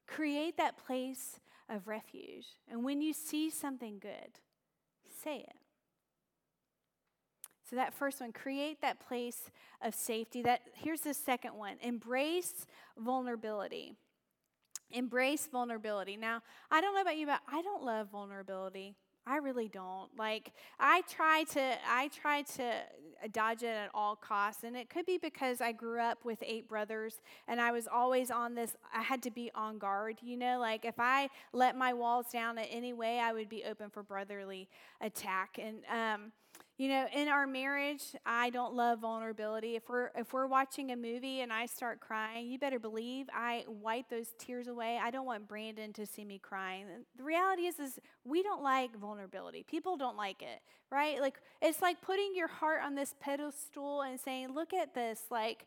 create 0.06 0.56
that 0.56 0.78
place 0.78 1.40
of 1.68 1.86
refuge. 1.88 2.46
And 2.70 2.84
when 2.84 3.02
you 3.02 3.12
see 3.12 3.50
something 3.50 3.98
good, 3.98 4.40
say 5.22 5.44
it. 5.46 5.57
So 7.68 7.76
that 7.76 7.92
first 7.92 8.20
one, 8.20 8.32
create 8.32 8.80
that 8.80 9.06
place 9.06 9.50
of 9.82 9.94
safety. 9.94 10.42
That 10.42 10.62
here's 10.74 11.02
the 11.02 11.14
second 11.14 11.54
one, 11.54 11.76
embrace 11.82 12.66
vulnerability. 12.96 13.94
Embrace 14.90 15.48
vulnerability. 15.52 16.16
Now, 16.16 16.40
I 16.70 16.80
don't 16.80 16.94
know 16.94 17.02
about 17.02 17.18
you, 17.18 17.26
but 17.26 17.40
I 17.50 17.60
don't 17.60 17.84
love 17.84 18.08
vulnerability. 18.10 18.96
I 19.28 19.36
really 19.36 19.68
don't. 19.68 20.08
Like 20.16 20.52
I 20.80 21.02
try 21.02 21.44
to 21.52 21.74
I 21.86 22.08
try 22.08 22.42
to 22.42 22.72
dodge 23.30 23.62
it 23.62 23.66
at 23.66 23.90
all 23.92 24.16
costs 24.16 24.64
and 24.64 24.74
it 24.74 24.88
could 24.88 25.04
be 25.04 25.18
because 25.18 25.60
I 25.60 25.72
grew 25.72 26.00
up 26.00 26.24
with 26.24 26.38
eight 26.42 26.66
brothers 26.66 27.20
and 27.46 27.60
I 27.60 27.72
was 27.72 27.86
always 27.86 28.30
on 28.30 28.54
this 28.54 28.74
I 28.94 29.02
had 29.02 29.22
to 29.24 29.30
be 29.30 29.50
on 29.54 29.76
guard, 29.78 30.16
you 30.22 30.38
know, 30.38 30.58
like 30.58 30.86
if 30.86 30.98
I 30.98 31.28
let 31.52 31.76
my 31.76 31.92
walls 31.92 32.26
down 32.32 32.56
in 32.56 32.64
any 32.64 32.94
way, 32.94 33.18
I 33.18 33.34
would 33.34 33.50
be 33.50 33.64
open 33.64 33.90
for 33.90 34.02
brotherly 34.02 34.68
attack 35.02 35.58
and 35.62 35.80
um 35.92 36.32
you 36.78 36.88
know, 36.88 37.06
in 37.12 37.26
our 37.26 37.44
marriage, 37.44 38.14
I 38.24 38.50
don't 38.50 38.72
love 38.72 39.00
vulnerability. 39.00 39.74
If 39.74 39.88
we're 39.88 40.12
if 40.16 40.32
we're 40.32 40.46
watching 40.46 40.92
a 40.92 40.96
movie 40.96 41.40
and 41.40 41.52
I 41.52 41.66
start 41.66 41.98
crying, 41.98 42.46
you 42.46 42.56
better 42.56 42.78
believe 42.78 43.26
I 43.34 43.64
wipe 43.66 44.08
those 44.08 44.28
tears 44.38 44.68
away. 44.68 44.96
I 45.02 45.10
don't 45.10 45.26
want 45.26 45.48
Brandon 45.48 45.92
to 45.94 46.06
see 46.06 46.24
me 46.24 46.38
crying. 46.38 46.86
The 47.16 47.24
reality 47.24 47.62
is 47.62 47.80
is 47.80 47.98
we 48.24 48.44
don't 48.44 48.62
like 48.62 48.96
vulnerability. 48.96 49.64
People 49.64 49.96
don't 49.96 50.16
like 50.16 50.40
it, 50.40 50.60
right? 50.92 51.20
Like 51.20 51.40
it's 51.60 51.82
like 51.82 52.00
putting 52.00 52.32
your 52.36 52.48
heart 52.48 52.80
on 52.84 52.94
this 52.94 53.12
pedestal 53.18 54.02
and 54.02 54.20
saying, 54.20 54.54
"Look 54.54 54.72
at 54.72 54.94
this." 54.94 55.22
Like 55.32 55.66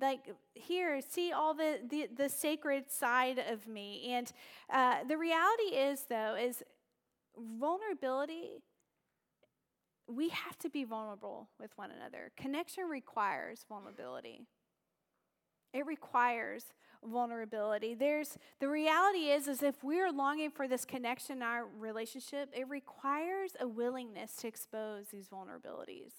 like 0.00 0.34
here 0.54 1.00
see 1.08 1.32
all 1.32 1.54
the, 1.54 1.78
the, 1.88 2.08
the 2.14 2.28
sacred 2.28 2.90
side 2.90 3.42
of 3.48 3.66
me 3.66 4.10
and 4.10 4.32
uh, 4.70 4.96
the 5.08 5.16
reality 5.16 5.74
is 5.74 6.04
though 6.10 6.36
is 6.38 6.62
vulnerability 7.58 8.60
we 10.08 10.30
have 10.30 10.58
to 10.58 10.70
be 10.70 10.84
vulnerable 10.84 11.48
with 11.60 11.70
one 11.76 11.90
another. 11.90 12.32
Connection 12.36 12.84
requires 12.84 13.64
vulnerability. 13.68 14.40
It 15.74 15.86
requires 15.86 16.64
vulnerability. 17.04 17.94
There's 17.94 18.38
the 18.58 18.68
reality 18.68 19.30
is 19.30 19.48
is 19.48 19.62
if 19.62 19.84
we're 19.84 20.10
longing 20.10 20.50
for 20.50 20.66
this 20.66 20.84
connection 20.84 21.36
in 21.36 21.42
our 21.42 21.66
relationship, 21.66 22.50
it 22.56 22.68
requires 22.68 23.52
a 23.60 23.68
willingness 23.68 24.34
to 24.36 24.48
expose 24.48 25.08
these 25.12 25.28
vulnerabilities. 25.28 26.12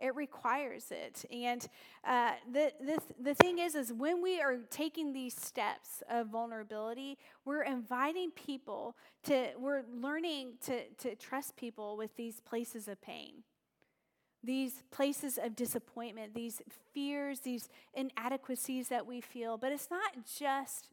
It 0.00 0.14
requires 0.14 0.90
it. 0.90 1.24
And 1.32 1.66
uh, 2.04 2.32
the, 2.52 2.72
the, 2.80 2.98
the 3.20 3.34
thing 3.34 3.58
is, 3.58 3.74
is 3.74 3.92
when 3.92 4.22
we 4.22 4.40
are 4.40 4.58
taking 4.70 5.12
these 5.12 5.34
steps 5.34 6.02
of 6.10 6.28
vulnerability, 6.28 7.16
we're 7.44 7.62
inviting 7.62 8.30
people 8.32 8.96
to, 9.24 9.50
we're 9.58 9.84
learning 9.92 10.54
to, 10.66 10.88
to 10.98 11.14
trust 11.14 11.56
people 11.56 11.96
with 11.96 12.14
these 12.16 12.40
places 12.40 12.88
of 12.88 13.00
pain, 13.00 13.44
these 14.42 14.82
places 14.90 15.38
of 15.42 15.56
disappointment, 15.56 16.34
these 16.34 16.60
fears, 16.92 17.40
these 17.40 17.68
inadequacies 17.94 18.88
that 18.88 19.06
we 19.06 19.20
feel. 19.20 19.56
But 19.56 19.72
it's 19.72 19.90
not 19.90 20.12
just 20.38 20.88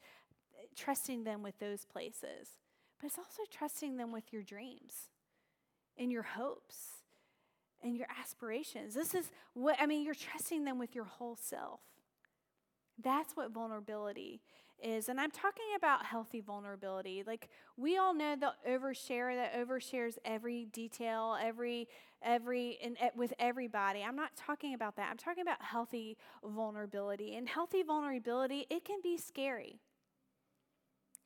trusting 0.75 1.23
them 1.23 1.41
with 1.43 1.57
those 1.59 1.85
places 1.85 2.57
but 3.01 3.07
it's 3.07 3.17
also 3.17 3.41
trusting 3.49 3.97
them 3.97 4.11
with 4.11 4.31
your 4.31 4.43
dreams 4.43 5.09
and 5.97 6.11
your 6.11 6.21
hopes 6.21 7.00
and 7.83 7.97
your 7.97 8.07
aspirations. 8.19 8.93
This 8.93 9.13
is 9.13 9.31
what, 9.53 9.75
I 9.79 9.85
mean, 9.85 10.03
you're 10.03 10.15
trusting 10.15 10.63
them 10.63 10.77
with 10.79 10.95
your 10.95 11.05
whole 11.05 11.35
self. 11.35 11.79
That's 13.01 13.35
what 13.35 13.51
vulnerability 13.51 14.41
is. 14.83 15.09
And 15.09 15.19
I'm 15.19 15.31
talking 15.31 15.65
about 15.77 16.05
healthy 16.05 16.41
vulnerability. 16.41 17.23
Like 17.25 17.49
we 17.77 17.97
all 17.97 18.13
know 18.13 18.35
the 18.35 18.53
overshare 18.69 19.35
that 19.35 19.55
overshares 19.55 20.17
every 20.25 20.65
detail, 20.65 21.37
every 21.41 21.87
every 22.21 22.77
and 22.83 22.97
eh, 22.99 23.09
with 23.15 23.33
everybody. 23.39 24.03
I'm 24.03 24.15
not 24.15 24.35
talking 24.35 24.73
about 24.73 24.95
that. 24.97 25.09
I'm 25.09 25.17
talking 25.17 25.41
about 25.41 25.61
healthy 25.61 26.17
vulnerability. 26.43 27.35
And 27.35 27.47
healthy 27.47 27.83
vulnerability, 27.83 28.65
it 28.69 28.85
can 28.85 28.99
be 29.01 29.17
scary. 29.17 29.79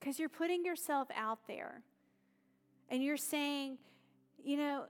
Cuz 0.02 0.20
you're 0.20 0.30
putting 0.30 0.66
yourself 0.66 1.08
out 1.16 1.48
there. 1.48 1.84
And 2.90 3.04
you're 3.04 3.18
saying, 3.18 3.80
you 4.44 4.58
know, 4.58 4.86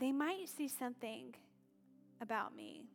they 0.00 0.12
might 0.12 0.48
see 0.48 0.66
something 0.66 1.34
about 2.20 2.56
me 2.56 2.86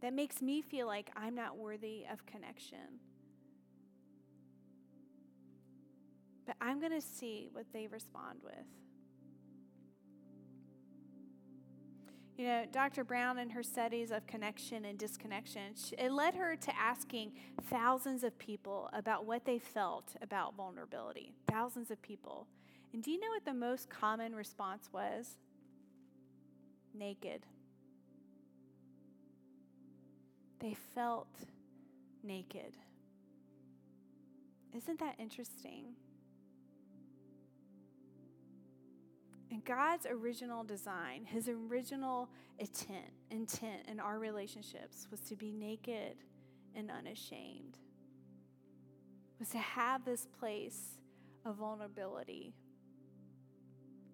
that 0.00 0.14
makes 0.14 0.40
me 0.40 0.62
feel 0.62 0.86
like 0.86 1.10
I'm 1.16 1.34
not 1.34 1.58
worthy 1.58 2.04
of 2.10 2.24
connection. 2.26 3.00
But 6.46 6.54
I'm 6.60 6.78
going 6.78 6.92
to 6.92 7.00
see 7.00 7.48
what 7.52 7.66
they 7.72 7.88
respond 7.88 8.38
with. 8.44 8.54
You 12.36 12.44
know, 12.44 12.64
Dr. 12.70 13.02
Brown 13.02 13.38
in 13.38 13.48
her 13.50 13.62
studies 13.62 14.10
of 14.10 14.26
connection 14.26 14.84
and 14.84 14.98
disconnection, 14.98 15.74
it 15.96 16.12
led 16.12 16.34
her 16.34 16.54
to 16.54 16.76
asking 16.78 17.32
thousands 17.70 18.22
of 18.22 18.38
people 18.38 18.90
about 18.92 19.24
what 19.24 19.46
they 19.46 19.58
felt 19.58 20.14
about 20.20 20.54
vulnerability. 20.54 21.32
Thousands 21.50 21.90
of 21.90 22.00
people. 22.02 22.46
And 22.92 23.02
do 23.02 23.10
you 23.10 23.18
know 23.18 23.30
what 23.30 23.46
the 23.46 23.54
most 23.54 23.88
common 23.88 24.34
response 24.34 24.90
was? 24.92 25.36
Naked. 26.96 27.44
They 30.60 30.74
felt 30.94 31.28
naked. 32.22 32.76
Isn't 34.74 34.98
that 35.00 35.16
interesting? 35.18 35.94
And 39.50 39.64
God's 39.64 40.06
original 40.06 40.64
design, 40.64 41.24
his 41.24 41.48
original 41.48 42.28
intent, 42.58 43.12
intent 43.30 43.82
in 43.88 44.00
our 44.00 44.18
relationships 44.18 45.06
was 45.10 45.20
to 45.20 45.36
be 45.36 45.52
naked 45.52 46.16
and 46.74 46.90
unashamed. 46.90 47.78
Was 49.38 49.50
to 49.50 49.58
have 49.58 50.04
this 50.04 50.26
place 50.38 50.98
of 51.44 51.56
vulnerability 51.56 52.54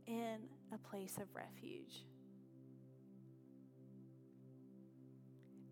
in 0.06 0.36
a 0.72 0.78
place 0.78 1.16
of 1.16 1.34
refuge. 1.34 2.04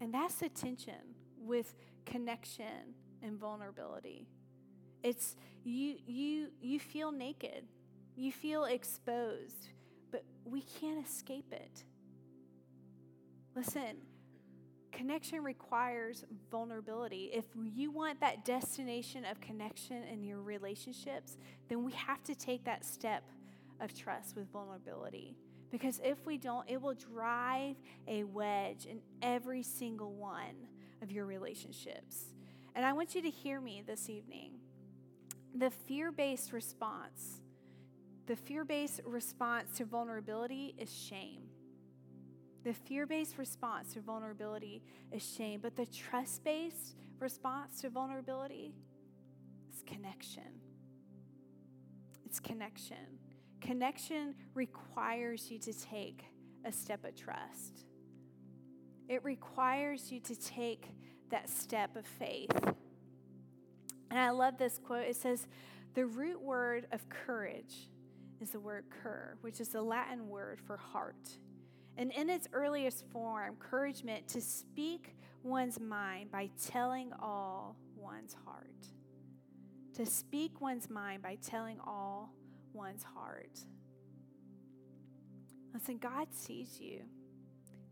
And 0.00 0.12
that's 0.12 0.36
the 0.36 0.48
tension 0.48 1.14
with 1.38 1.74
connection 2.06 2.94
and 3.22 3.38
vulnerability. 3.38 4.26
It's 5.02 5.36
you 5.64 5.96
you 6.06 6.48
you 6.60 6.80
feel 6.80 7.12
naked. 7.12 7.64
You 8.16 8.32
feel 8.32 8.64
exposed, 8.64 9.68
but 10.10 10.24
we 10.44 10.62
can't 10.62 11.04
escape 11.04 11.52
it. 11.52 11.84
Listen, 13.54 13.96
connection 14.92 15.42
requires 15.42 16.24
vulnerability. 16.50 17.30
If 17.32 17.44
you 17.62 17.90
want 17.90 18.20
that 18.20 18.44
destination 18.44 19.24
of 19.24 19.40
connection 19.40 20.02
in 20.04 20.22
your 20.22 20.42
relationships, 20.42 21.36
then 21.68 21.84
we 21.84 21.92
have 21.92 22.22
to 22.24 22.34
take 22.34 22.64
that 22.64 22.84
step 22.84 23.24
of 23.80 23.94
trust 23.94 24.36
with 24.36 24.50
vulnerability. 24.52 25.36
Because 25.70 26.00
if 26.02 26.26
we 26.26 26.36
don't, 26.36 26.68
it 26.68 26.80
will 26.80 26.94
drive 26.94 27.76
a 28.08 28.24
wedge 28.24 28.86
in 28.86 29.00
every 29.22 29.62
single 29.62 30.12
one 30.12 30.66
of 31.02 31.10
your 31.10 31.26
relationships. 31.26 32.24
And 32.74 32.84
I 32.84 32.92
want 32.92 33.14
you 33.14 33.22
to 33.22 33.30
hear 33.30 33.60
me 33.60 33.82
this 33.86 34.08
evening. 34.08 34.52
The 35.54 35.70
fear 35.70 36.12
based 36.12 36.52
response, 36.52 37.40
the 38.26 38.36
fear 38.36 38.64
based 38.64 39.00
response 39.04 39.76
to 39.78 39.84
vulnerability 39.84 40.74
is 40.78 40.92
shame. 40.92 41.42
The 42.62 42.74
fear 42.74 43.06
based 43.06 43.38
response 43.38 43.94
to 43.94 44.00
vulnerability 44.00 44.82
is 45.10 45.26
shame, 45.26 45.60
but 45.62 45.76
the 45.76 45.86
trust 45.86 46.44
based 46.44 46.94
response 47.18 47.80
to 47.80 47.90
vulnerability 47.90 48.74
is 49.72 49.82
connection. 49.82 50.60
It's 52.24 52.38
connection. 52.38 52.96
Connection 53.60 54.34
requires 54.54 55.50
you 55.50 55.58
to 55.58 55.72
take 55.72 56.24
a 56.64 56.72
step 56.72 57.04
of 57.04 57.14
trust. 57.14 57.84
It 59.08 59.24
requires 59.24 60.12
you 60.12 60.20
to 60.20 60.36
take 60.36 60.86
that 61.30 61.48
step 61.48 61.96
of 61.96 62.06
faith. 62.06 62.50
And 64.10 64.18
I 64.18 64.30
love 64.30 64.58
this 64.58 64.78
quote. 64.78 65.06
It 65.06 65.16
says, 65.16 65.46
The 65.94 66.06
root 66.06 66.40
word 66.40 66.86
of 66.92 67.08
courage 67.08 67.88
is 68.40 68.50
the 68.50 68.60
word 68.60 68.84
cor, 69.02 69.36
which 69.40 69.60
is 69.60 69.68
the 69.68 69.82
Latin 69.82 70.28
word 70.28 70.60
for 70.66 70.76
heart. 70.76 71.38
And 71.96 72.12
in 72.12 72.30
its 72.30 72.48
earliest 72.52 73.04
form, 73.12 73.56
courage 73.58 74.04
meant 74.04 74.26
to 74.28 74.40
speak 74.40 75.14
one's 75.42 75.78
mind 75.78 76.30
by 76.30 76.50
telling 76.66 77.12
all 77.20 77.76
one's 77.96 78.34
heart. 78.44 78.86
To 79.94 80.06
speak 80.06 80.60
one's 80.60 80.88
mind 80.88 81.22
by 81.22 81.36
telling 81.42 81.78
all 81.86 82.32
one's 82.72 83.02
heart. 83.02 83.58
Listen, 85.72 85.98
God 85.98 86.28
sees 86.32 86.78
you, 86.80 87.00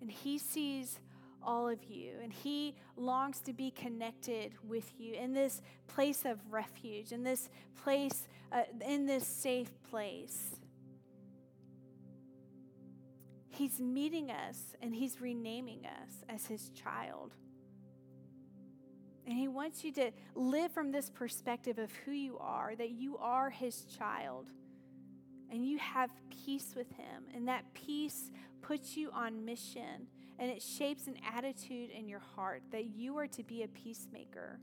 and 0.01 0.11
He 0.11 0.39
sees 0.39 0.99
all 1.43 1.69
of 1.69 1.85
you, 1.85 2.13
and 2.23 2.33
He 2.33 2.75
longs 2.97 3.41
to 3.41 3.53
be 3.53 3.71
connected 3.71 4.53
with 4.67 4.93
you 4.99 5.15
in 5.15 5.33
this 5.33 5.63
place 5.87 6.25
of 6.25 6.39
refuge, 6.51 7.13
in 7.13 7.23
this 7.23 7.49
place, 7.83 8.29
uh, 8.53 8.63
in 8.85 9.07
this 9.07 9.27
safe 9.27 9.71
place. 9.91 10.57
He's 13.59 13.81
meeting 13.81 14.31
us 14.31 14.57
and 14.81 14.95
He's 14.95 15.21
renaming 15.21 15.85
us 15.85 16.23
as 16.29 16.47
His 16.47 16.71
child. 16.71 17.35
And 19.27 19.37
He 19.37 19.49
wants 19.49 19.83
you 19.83 19.93
to 19.93 20.13
live 20.35 20.71
from 20.73 20.93
this 20.93 21.11
perspective 21.11 21.79
of 21.79 21.91
who 22.05 22.13
you 22.13 22.39
are, 22.39 22.75
that 22.77 22.91
you 22.91 23.19
are 23.19 23.51
His 23.51 23.85
child 23.85 24.47
and 25.51 25.67
you 25.67 25.79
have 25.79 26.11
peace 26.45 26.75
with 26.77 26.91
Him. 26.93 27.25
And 27.35 27.49
that 27.49 27.65
peace 27.75 28.31
puts 28.61 28.97
you 28.97 29.11
on 29.13 29.45
mission 29.45 30.07
and 30.39 30.51
it 30.51 30.63
shapes 30.63 31.07
an 31.09 31.17
attitude 31.35 31.91
in 31.91 32.09
your 32.09 32.21
heart 32.21 32.63
that 32.71 32.87
you 32.87 33.19
are 33.19 33.27
to 33.27 33.43
be 33.43 33.65
a 33.65 33.69
peacemaker. 33.69 34.61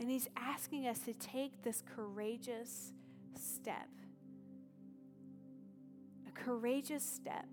And 0.00 0.10
He's 0.10 0.28
asking 0.36 0.86
us 0.86 0.98
to 1.00 1.12
take 1.14 1.62
this 1.62 1.82
courageous 1.94 2.92
step, 3.38 3.88
a 6.26 6.32
courageous 6.32 7.04
step, 7.04 7.46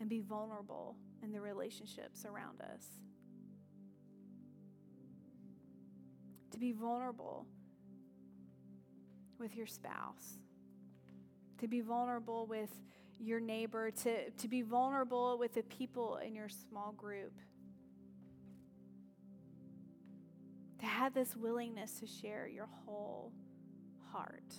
and 0.00 0.08
be 0.08 0.20
vulnerable 0.20 0.96
in 1.22 1.32
the 1.32 1.40
relationships 1.40 2.24
around 2.24 2.60
us. 2.60 2.84
To 6.52 6.58
be 6.58 6.72
vulnerable 6.72 7.46
with 9.38 9.54
your 9.54 9.66
spouse 9.66 10.38
to 11.62 11.68
be 11.68 11.80
vulnerable 11.80 12.44
with 12.46 12.70
your 13.20 13.38
neighbor, 13.38 13.92
to, 13.92 14.30
to 14.30 14.48
be 14.48 14.62
vulnerable 14.62 15.38
with 15.38 15.54
the 15.54 15.62
people 15.62 16.16
in 16.16 16.34
your 16.34 16.48
small 16.48 16.90
group. 16.90 17.32
To 20.80 20.86
have 20.86 21.14
this 21.14 21.36
willingness 21.36 22.00
to 22.00 22.06
share 22.08 22.48
your 22.48 22.68
whole 22.84 23.32
heart. 24.10 24.52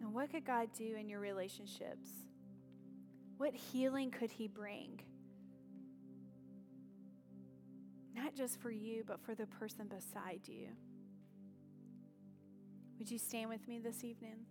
And 0.00 0.14
what 0.14 0.32
could 0.32 0.46
God 0.46 0.70
do 0.74 0.96
in 0.98 1.06
your 1.06 1.20
relationships? 1.20 2.08
What 3.36 3.52
healing 3.52 4.10
could 4.10 4.30
He 4.30 4.48
bring? 4.48 5.02
Not 8.14 8.34
just 8.34 8.58
for 8.58 8.70
you, 8.70 9.04
but 9.06 9.20
for 9.20 9.34
the 9.34 9.46
person 9.46 9.86
beside 9.86 10.40
you. 10.46 10.68
Would 12.98 13.10
you 13.10 13.18
stand 13.18 13.50
with 13.50 13.68
me 13.68 13.80
this 13.80 14.02
evening? 14.02 14.46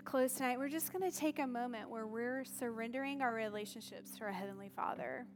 To 0.00 0.06
close 0.06 0.32
tonight, 0.32 0.58
we're 0.58 0.68
just 0.68 0.94
going 0.94 1.10
to 1.10 1.14
take 1.14 1.38
a 1.40 1.46
moment 1.46 1.90
where 1.90 2.06
we're 2.06 2.42
surrendering 2.42 3.20
our 3.20 3.34
relationships 3.34 4.16
to 4.16 4.24
our 4.24 4.32
Heavenly 4.32 4.70
Father. 4.74 5.26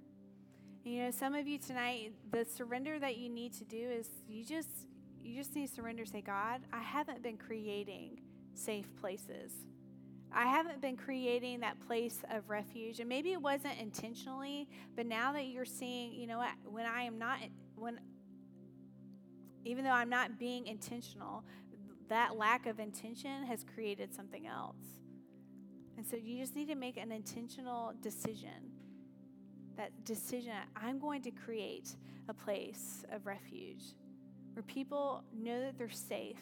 You 0.85 1.03
know, 1.03 1.11
some 1.11 1.35
of 1.35 1.47
you 1.47 1.59
tonight, 1.59 2.13
the 2.31 2.47
surrender 2.47 2.99
that 2.99 3.19
you 3.19 3.29
need 3.29 3.53
to 3.55 3.65
do 3.65 3.77
is 3.77 4.09
you 4.27 4.43
just 4.43 4.71
you 5.23 5.37
just 5.37 5.55
need 5.55 5.69
to 5.69 5.75
surrender. 5.75 6.07
Say, 6.07 6.23
God, 6.23 6.63
I 6.73 6.81
haven't 6.81 7.23
been 7.23 7.37
creating 7.37 8.21
safe 8.55 8.87
places. 8.97 9.53
I 10.33 10.47
haven't 10.47 10.81
been 10.81 10.97
creating 10.97 11.61
that 11.61 11.79
place 11.87 12.23
of 12.31 12.49
refuge. 12.49 13.01
And 13.01 13.09
maybe 13.09 13.33
it 13.33 13.43
wasn't 13.43 13.79
intentionally, 13.79 14.69
but 14.97 15.05
now 15.05 15.33
that 15.33 15.47
you're 15.47 15.67
seeing, 15.67 16.15
you 16.15 16.27
know 16.27 16.39
what, 16.39 16.53
when 16.65 16.87
I 16.87 17.03
am 17.03 17.19
not, 17.19 17.39
when, 17.77 18.01
even 19.65 19.85
though 19.85 19.91
I'm 19.91 20.11
not 20.11 20.39
being 20.39 20.67
intentional, 20.67 21.45
that 22.09 22.37
lack 22.37 22.67
of 22.67 22.79
intention 22.79 23.45
has 23.45 23.65
created 23.65 24.15
something 24.15 24.47
else. 24.47 24.77
And 25.97 26.07
so 26.07 26.17
you 26.17 26.39
just 26.39 26.57
need 26.57 26.69
to 26.69 26.75
make 26.75 26.97
an 26.97 27.13
intentional 27.13 27.93
decision. 28.03 28.73
That 29.77 30.05
decision, 30.05 30.53
I'm 30.77 30.99
going 30.99 31.23
to 31.23 31.31
create 31.31 31.97
a 32.29 32.35
place 32.35 33.05
of 33.13 33.27
refuge 33.27 33.83
where 34.55 34.63
people 34.63 35.25
know 35.37 35.61
that 35.61 35.79
they're 35.79 35.91
safe. 35.91 36.39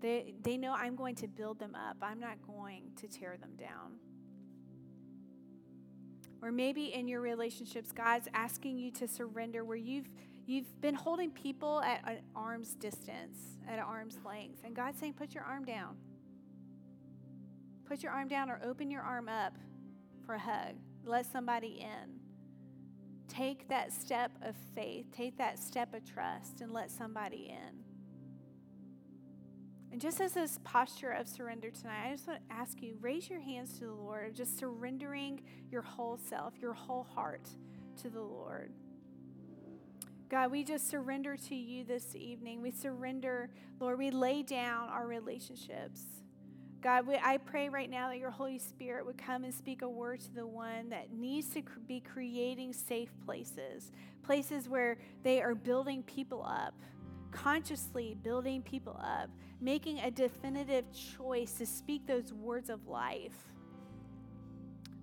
They, 0.00 0.34
they 0.42 0.56
know 0.56 0.72
I'm 0.72 0.96
going 0.96 1.14
to 1.16 1.28
build 1.28 1.58
them 1.58 1.74
up, 1.74 1.96
I'm 2.02 2.20
not 2.20 2.38
going 2.46 2.92
to 2.96 3.08
tear 3.08 3.36
them 3.38 3.52
down. 3.58 3.98
Or 6.42 6.50
maybe 6.50 6.94
in 6.94 7.06
your 7.06 7.20
relationships, 7.20 7.92
God's 7.92 8.26
asking 8.32 8.78
you 8.78 8.90
to 8.92 9.06
surrender 9.06 9.62
where 9.62 9.76
you've 9.76 10.08
you've 10.50 10.80
been 10.80 10.94
holding 10.94 11.30
people 11.30 11.80
at 11.80 12.02
an 12.06 12.20
arm's 12.34 12.74
distance, 12.74 13.38
at 13.68 13.74
an 13.74 13.84
arm's 13.84 14.18
length. 14.24 14.60
And 14.64 14.74
God's 14.74 14.98
saying, 14.98 15.14
put 15.14 15.34
your 15.34 15.44
arm 15.44 15.64
down. 15.64 15.96
Put 17.84 18.02
your 18.02 18.12
arm 18.12 18.28
down 18.28 18.50
or 18.50 18.60
open 18.64 18.90
your 18.90 19.02
arm 19.02 19.28
up 19.28 19.56
for 20.26 20.34
a 20.34 20.38
hug. 20.38 20.74
Let 21.04 21.26
somebody 21.26 21.80
in. 21.80 22.20
Take 23.28 23.68
that 23.68 23.92
step 23.92 24.32
of 24.42 24.56
faith, 24.74 25.06
take 25.12 25.38
that 25.38 25.58
step 25.58 25.94
of 25.94 26.04
trust, 26.04 26.60
and 26.60 26.72
let 26.72 26.90
somebody 26.90 27.48
in. 27.50 27.84
And 29.92 30.00
just 30.00 30.20
as 30.20 30.32
this 30.32 30.58
posture 30.64 31.10
of 31.10 31.28
surrender 31.28 31.70
tonight, 31.70 32.08
I 32.08 32.12
just 32.12 32.26
want 32.26 32.40
to 32.48 32.54
ask 32.54 32.82
you 32.82 32.96
raise 33.00 33.28
your 33.28 33.40
hands 33.40 33.78
to 33.78 33.86
the 33.86 33.92
Lord 33.92 34.34
just 34.34 34.58
surrendering 34.58 35.42
your 35.70 35.82
whole 35.82 36.16
self, 36.16 36.54
your 36.60 36.74
whole 36.74 37.04
heart 37.04 37.48
to 38.02 38.08
the 38.08 38.20
Lord. 38.20 38.72
God, 40.30 40.52
we 40.52 40.62
just 40.62 40.88
surrender 40.88 41.36
to 41.36 41.56
you 41.56 41.82
this 41.84 42.14
evening. 42.14 42.62
We 42.62 42.70
surrender, 42.70 43.50
Lord, 43.80 43.98
we 43.98 44.12
lay 44.12 44.44
down 44.44 44.88
our 44.88 45.08
relationships. 45.08 46.04
God, 46.80 47.08
we, 47.08 47.16
I 47.16 47.38
pray 47.38 47.68
right 47.68 47.90
now 47.90 48.10
that 48.10 48.18
your 48.18 48.30
Holy 48.30 48.60
Spirit 48.60 49.04
would 49.04 49.18
come 49.18 49.42
and 49.42 49.52
speak 49.52 49.82
a 49.82 49.88
word 49.88 50.20
to 50.20 50.32
the 50.32 50.46
one 50.46 50.88
that 50.90 51.12
needs 51.12 51.48
to 51.54 51.62
be 51.88 51.98
creating 51.98 52.72
safe 52.72 53.10
places, 53.26 53.90
places 54.22 54.68
where 54.68 54.98
they 55.24 55.42
are 55.42 55.56
building 55.56 56.04
people 56.04 56.44
up, 56.44 56.74
consciously 57.32 58.16
building 58.22 58.62
people 58.62 59.00
up, 59.02 59.30
making 59.60 59.98
a 59.98 60.12
definitive 60.12 60.84
choice 60.92 61.54
to 61.54 61.66
speak 61.66 62.06
those 62.06 62.32
words 62.32 62.70
of 62.70 62.86
life. 62.86 63.49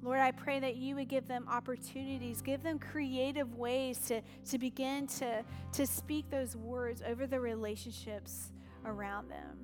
Lord, 0.08 0.22
I 0.22 0.32
pray 0.32 0.62
that 0.62 0.78
you 0.78 0.95
would 0.95 1.10
give 1.10 1.28
them 1.28 1.45
opportunities, 1.49 2.41
give 2.41 2.64
them 2.64 2.80
creative 2.80 3.55
ways 3.55 3.99
to, 4.08 4.22
to 4.45 4.58
begin 4.58 5.05
to, 5.08 5.43
to 5.74 5.86
speak 5.86 6.30
those 6.30 6.55
words 6.55 7.03
over 7.05 7.28
the 7.28 7.41
relationships 7.41 8.53
around 8.86 9.30
them. 9.30 9.58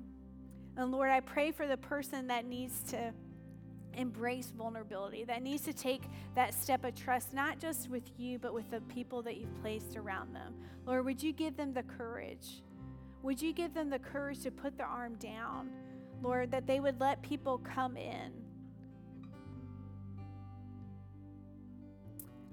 And 0.76 0.92
Lord, 0.92 1.08
I 1.08 1.20
pray 1.20 1.50
for 1.50 1.66
the 1.66 1.78
person 1.78 2.26
that 2.26 2.44
needs 2.44 2.82
to 2.90 3.14
embrace 3.94 4.52
vulnerability, 4.54 5.24
that 5.24 5.42
needs 5.42 5.62
to 5.62 5.72
take 5.72 6.02
that 6.34 6.52
step 6.52 6.84
of 6.84 6.94
trust, 6.94 7.32
not 7.32 7.58
just 7.58 7.88
with 7.88 8.10
you, 8.18 8.38
but 8.38 8.52
with 8.52 8.70
the 8.70 8.82
people 8.82 9.22
that 9.22 9.38
you've 9.38 9.62
placed 9.62 9.96
around 9.96 10.34
them. 10.34 10.52
Lord, 10.84 11.06
would 11.06 11.22
you 11.22 11.32
give 11.32 11.56
them 11.56 11.72
the 11.72 11.84
courage? 11.84 12.62
Would 13.22 13.40
you 13.40 13.54
give 13.54 13.72
them 13.72 13.88
the 13.88 13.98
courage 13.98 14.42
to 14.42 14.50
put 14.50 14.76
their 14.76 14.88
arm 14.88 15.14
down? 15.14 15.70
Lord, 16.20 16.50
that 16.50 16.66
they 16.66 16.80
would 16.80 17.00
let 17.00 17.22
people 17.22 17.56
come 17.64 17.96
in. 17.96 18.43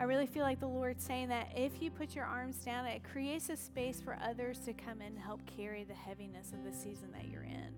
I 0.01 0.05
really 0.05 0.25
feel 0.25 0.41
like 0.41 0.59
the 0.59 0.67
Lord's 0.67 1.05
saying 1.05 1.27
that 1.27 1.49
if 1.55 1.79
you 1.79 1.91
put 1.91 2.15
your 2.15 2.25
arms 2.25 2.55
down, 2.55 2.87
it 2.87 3.03
creates 3.03 3.49
a 3.49 3.55
space 3.55 4.01
for 4.01 4.17
others 4.27 4.57
to 4.65 4.73
come 4.73 4.99
in 4.99 5.09
and 5.09 5.19
help 5.19 5.41
carry 5.55 5.83
the 5.83 5.93
heaviness 5.93 6.53
of 6.53 6.63
the 6.63 6.75
season 6.75 7.11
that 7.11 7.27
you're 7.27 7.43
in. 7.43 7.71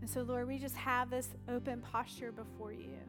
And 0.00 0.08
so, 0.08 0.22
Lord, 0.22 0.46
we 0.46 0.58
just 0.58 0.76
have 0.76 1.10
this 1.10 1.30
open 1.48 1.80
posture 1.80 2.30
before 2.30 2.72
you. 2.72 3.00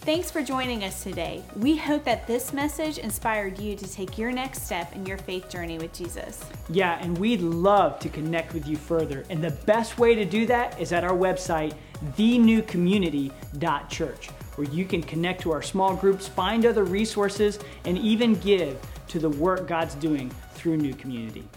Thanks 0.00 0.30
for 0.30 0.42
joining 0.42 0.84
us 0.84 1.02
today. 1.02 1.42
We 1.56 1.78
hope 1.78 2.04
that 2.04 2.26
this 2.26 2.52
message 2.52 2.98
inspired 2.98 3.58
you 3.58 3.74
to 3.74 3.90
take 3.90 4.18
your 4.18 4.30
next 4.30 4.66
step 4.66 4.94
in 4.94 5.06
your 5.06 5.16
faith 5.16 5.48
journey 5.48 5.78
with 5.78 5.94
Jesus. 5.94 6.44
Yeah, 6.68 6.98
and 7.00 7.16
we'd 7.16 7.40
love 7.40 7.98
to 8.00 8.10
connect 8.10 8.52
with 8.52 8.68
you 8.68 8.76
further. 8.76 9.24
And 9.30 9.42
the 9.42 9.52
best 9.64 9.98
way 9.98 10.14
to 10.14 10.26
do 10.26 10.44
that 10.46 10.78
is 10.78 10.92
at 10.92 11.04
our 11.04 11.16
website, 11.16 11.72
thenewcommunity.church, 12.18 14.28
where 14.28 14.68
you 14.68 14.84
can 14.84 15.02
connect 15.02 15.40
to 15.42 15.52
our 15.52 15.62
small 15.62 15.96
groups, 15.96 16.28
find 16.28 16.66
other 16.66 16.84
resources, 16.84 17.58
and 17.86 17.96
even 17.96 18.34
give 18.34 18.78
to 19.08 19.18
the 19.18 19.30
work 19.30 19.66
God's 19.66 19.94
doing 19.94 20.28
through 20.52 20.76
New 20.76 20.92
Community. 20.94 21.48